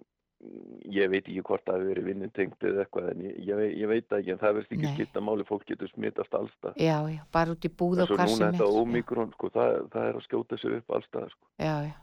[0.94, 4.16] ég veit ekki hvort það hefur verið vinnutengt eða eitthvað, en ég, ég, ég veit
[4.18, 4.94] ekki, en það verðst ekki Nei.
[4.98, 6.78] skipta máli, fólk getur smittast allstað.
[6.78, 9.78] já, já, bara út í búð og hvað núna sem þetta er ómikrón, sko, það,
[9.96, 11.48] það er að skjóta sér upp allstað, sko.
[11.58, 11.94] já, já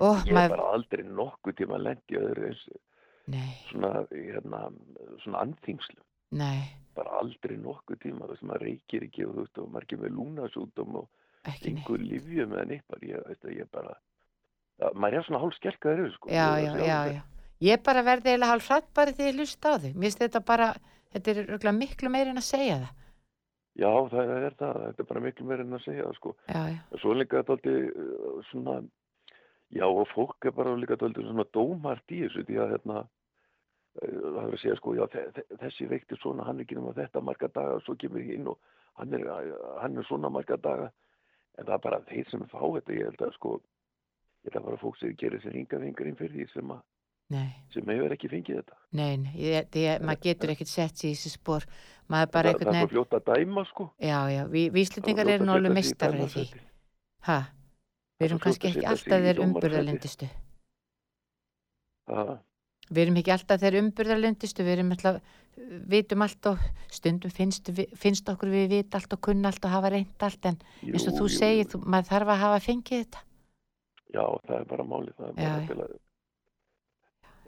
[0.00, 2.62] ó, Ég maður, bara aldrei nokkuð tíma lendi öðru eins
[3.32, 4.62] nei, svona, hérna,
[5.24, 6.00] svona anþingslu.
[6.42, 6.62] nei
[6.96, 10.00] Bara aldrei nokkuð tíma þess að maður reykir ekki og þú veist og maður ekki
[10.02, 11.06] með lúnasútum og
[11.48, 13.94] einhver livju með neitt bara, ég veist að ég bara,
[14.94, 16.30] maður er svona hálf skelkaður yfir, sko.
[16.32, 17.22] já, já, já, já
[17.62, 20.40] ég bara verði eiginlega hálf hratt bara því ég hlusta á þau mér finnst þetta
[20.48, 20.72] bara,
[21.14, 21.34] þetta
[21.70, 22.98] er miklu meira en að segja það
[23.72, 26.32] Já, það er það, þetta er bara miklu meira en að segja það, sko.
[26.48, 27.78] já, já, Svo líka þetta aldrei
[28.50, 28.74] svona,
[29.72, 32.98] já og fólk er bara líka aldrei svona dómart í þessu því að hérna,
[34.02, 36.76] eh, það er að segja sko, já þe- þe- þessi veikti svona, hann er ekki
[36.76, 38.58] nema þetta marga daga og svo kemur ég inn og
[39.00, 39.24] hann er,
[39.80, 40.90] hann er svona marga daga.
[41.56, 43.54] En það er bara þeir sem fá þetta, ég held að sko,
[44.46, 46.82] ég að bara fólk sem gerir sér hinga vingurinn fyrir því sem, að,
[47.34, 47.48] nei.
[47.74, 48.78] sem hefur ekki fengið þetta.
[48.98, 51.66] Nei, nei, ég, ég, maður getur ekkert sett sér í þessi spór,
[52.10, 53.88] bara það, er svo veginn, fljótt að dæma sko.
[54.02, 54.42] já, já,
[54.76, 56.46] víslendingar er eru að mistarar í því,
[57.28, 57.40] ha,
[58.18, 59.46] við er erum kannski að ekki alltaf þeir dómarasæti.
[59.48, 60.32] umburðarlindistu,
[62.10, 62.34] Það,
[62.90, 65.34] við erum ekki alltaf þeir umburðarlindistu, við erum alltaf,
[65.92, 67.68] vitum allt og stundum finnst,
[68.00, 71.20] finnst okkur við vita allt og kunna allt og hafa reynd allt, en eins og
[71.20, 73.22] þú segir, maður þarf að hafa fengið þetta,
[74.12, 75.68] Já, það er bara málið, það er bara já.
[75.68, 75.92] til að...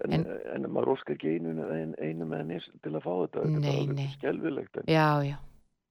[0.04, 3.42] En, En- en, maður óskar ekki einu, ein, einu með henni til að fá þetta,
[3.44, 3.82] þetta Nei, er bara nei.
[3.84, 4.88] alveg skelvilegt, en,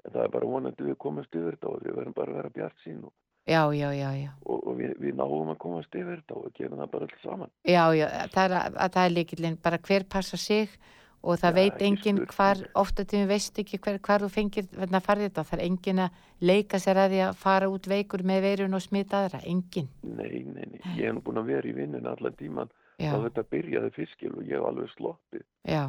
[0.04, 2.52] en það er bara vonandi við komast yfir þetta og við verðum bara að vera
[2.58, 3.14] bjart sín og,
[3.48, 6.92] já, já, já, og, og við, við náum að komast yfir þetta og gerum það
[6.98, 7.54] bara alls saman.
[7.64, 10.76] já, já, það er, er líkillinn, bara hver passa sig
[11.24, 14.98] og það Já, veit enginn hvar, ofta tími veist ekki hver, hvar þú fengir hvernig
[15.00, 18.24] að fara þetta, það er enginn að leika sér að því að fara út veikur
[18.28, 21.70] með veirun og smita aðra, enginn, Nei, nei, nei, ég hef nú búin að vera
[21.70, 25.46] í vinnun allan tíman já, þá þetta byrjaði fiskil og ég hef alveg sloppið.
[25.72, 25.84] Já,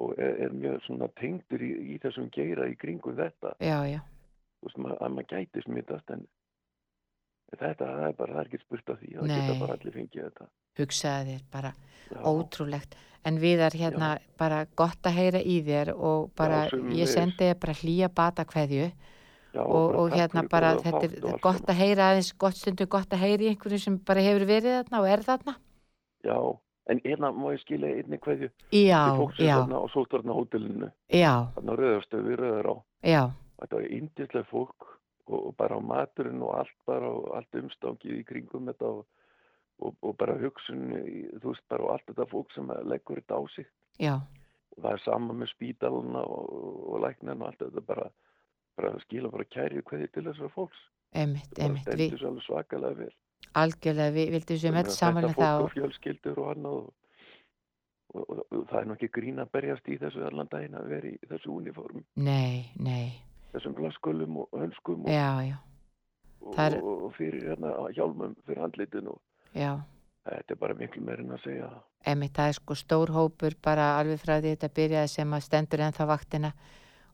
[0.00, 4.00] og er, er mjög svona tengdur í, í þessum geira í kringum þetta, já, já,
[4.62, 6.24] þú veist, mað, að maður gæti smittast en
[7.54, 9.34] þetta, það er bara, það er ekki spurt af því, það Nei.
[9.38, 10.46] geta bara allir fengið þetta.
[10.80, 11.70] hugsaði þér bara
[12.32, 17.10] ótrúlegt, en við er hérna bara gott að heyra í þér og bara, Já, ég
[17.10, 18.90] sendi þér bara hlýja bata kveðju
[19.54, 23.12] Já, og, og hérna bara, þetta og er gott að heyra aðeins, gott stundum gott
[23.14, 25.54] að heyra í einhverju sem bara hefur verið þarna og er þarna.
[26.26, 26.38] Já,
[26.90, 28.50] en hérna má ég skilja einni kveðju?
[28.74, 32.74] Já, til fólk sem já, þarna á hótelinu, já, þarna rauðarstöfi, rauðar á.
[33.14, 33.22] já,
[33.62, 34.88] Þetta var indislega fólk
[35.30, 39.06] og, og bara á maturinn og allt bara og allt umstangið í kringum þetta og,
[39.82, 40.84] og, og bara hugsun,
[41.42, 43.66] þú veist bara og allt þetta fólk sem leggur þetta á sig.
[44.00, 44.14] já,
[44.74, 46.48] Og það er sama með spítaluna og,
[46.94, 48.08] og læknan og allt þetta bara,
[48.76, 50.80] bara skila bara kæri kveði til þessara fólks.
[51.14, 53.12] einmitt, Það bara stendur svo alveg svakalega vel.
[53.54, 56.94] algjörlega, við vildum sem öll saman þetta það fólk og, fjölskyldur og annað og,
[58.14, 61.18] og, það er nú ekki grín að berjast í þessu allan daginn að vera í
[61.30, 63.12] þessu uniform nei, nei,
[63.54, 65.56] þessum glaskölum og hönskum og, já, já,
[66.82, 69.20] og fyrir hérna hjálmum fyrir handlitin og
[69.54, 69.72] já,
[70.28, 71.82] þetta er bara miklu meir en að segja það.
[72.06, 75.80] einmitt, það er sko stór hópur bara alveg frá því þetta byrjaði sem að stendur
[75.86, 76.52] ennþá vaktina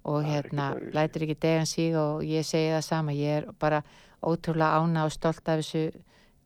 [0.04, 0.94] og Það hérna, öðruvísi.
[0.96, 3.82] lætur ekki degan síg og ég segi það sama, ég er bara
[4.24, 5.82] ótrúlega ána og stolt af þessu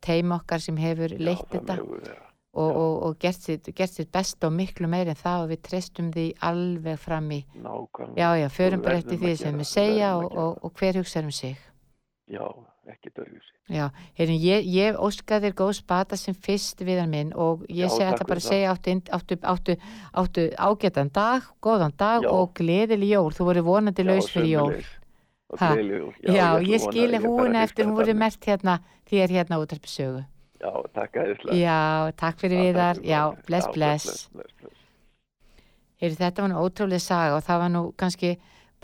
[0.01, 2.17] teim okkar sem hefur leitt Já, þetta megu vera.
[2.55, 2.77] og, Já.
[2.83, 6.11] og, og gert sitt, gert sitt best og miklu meir en það og við treystum
[6.13, 8.19] því alveg fram í nákvæmlega.
[8.19, 11.31] já, já, förum bara eftir því sem við segja og, og, og hver hugsaður um
[11.33, 11.57] sig
[12.29, 12.45] Já,
[12.93, 13.47] ekki dörfjus.
[13.73, 13.87] Já,
[14.19, 18.11] heyrðin, ég, ég óskaði þér góð spata sem fyrst viðan minn og ég Já, takk
[18.11, 19.77] alltaf bara að segja áttu, áttu, áttu,
[20.23, 22.31] áttu ágætan dag, góðan dag Já.
[22.35, 24.77] og gleðileg jól, þú voru vonandi laus fyrir jól.
[24.77, 24.85] Jól.
[25.55, 28.81] Já, ætla ég ég húna að eftir hún voru mert hérna
[29.11, 30.25] þér hérna út af sögu.
[30.65, 31.59] Já, takk aðeinslega.
[31.61, 34.29] Já, takk fyrir viðar, já, bless, bless.
[34.33, 34.81] bless, bless.
[36.01, 38.31] Heyrðu, þetta var nú ótrúlega saga og það var nú kannski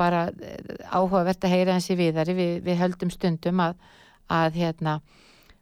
[0.01, 3.77] bara eh, áhugavert að heyra í viðari, við, við höldum stundum að,
[4.33, 5.01] að hérna,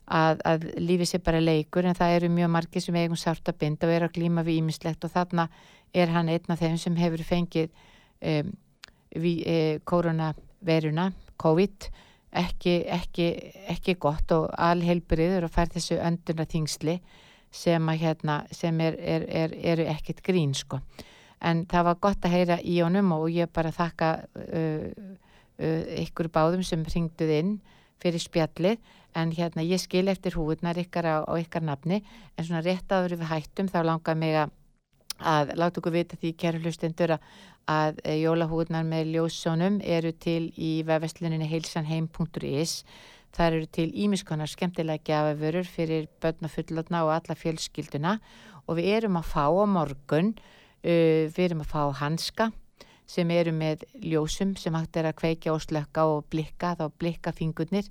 [0.07, 3.61] að, að lífið sé bara leikur en það eru mjög margir sem eigum sárt að
[3.61, 5.49] binda og eru að glíma við ímislegt og þarna
[5.97, 7.70] er hann einn af þeim sem hefur fengið
[8.24, 8.53] um,
[9.16, 9.57] við, e,
[9.89, 11.11] koronaveruna,
[11.41, 11.89] COVID.
[12.39, 13.26] Ekki, ekki,
[13.72, 16.99] ekki gott og alheilbriður og fær þessu önduna þingsli
[17.49, 20.82] sem, að, hérna, sem er, er, er, eru ekkit grín sko
[21.41, 24.12] en það var gott að heyra í honum og ég bara þakka
[24.45, 24.86] uh,
[25.59, 27.59] uh, ykkur báðum sem ringduð inn
[28.03, 28.78] fyrir spjallið.
[29.16, 32.03] En hérna ég skil eftir húðnar ykkar á, á ykkar nafni.
[32.36, 34.55] En svona rétt áður við hættum þá langar mig að
[35.18, 37.22] að láta okkur vita því kæru hlustendur að,
[37.66, 42.84] að e, jólahúðnar með ljóssónum eru til í vefvesluninni heilsanheim.is
[43.34, 48.18] þar eru til ímiskonar skemmtilega gjafavörur fyrir börn og fullotna og alla fjölskylduna.
[48.68, 50.34] Og við erum að fá á morgun
[50.83, 52.51] við erum að fá hanska
[53.09, 57.33] sem eru með ljósum sem hægt er að kveikja og slökka og blikka þá blikka
[57.33, 57.89] fingurnir.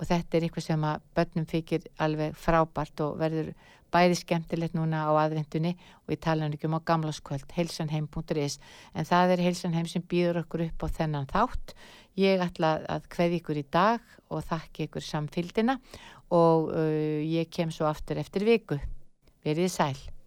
[0.00, 3.50] Og þetta er eitthvað sem að börnum þykir alveg frábært og verður
[3.90, 8.60] bæði skemmtilegt núna á aðvendunni og ég tala ekki um á gamlaskvöld heilsanheim.is
[8.94, 11.74] en það er heilsanheim sem býður okkur upp á þennan þátt.
[12.16, 15.76] Ég ætla að kveði ykkur í dag og þakki ykkur samfylgdina.
[16.30, 18.78] Og uh, ég kem svo aftur eftir viku.
[19.42, 20.19] Verið sæl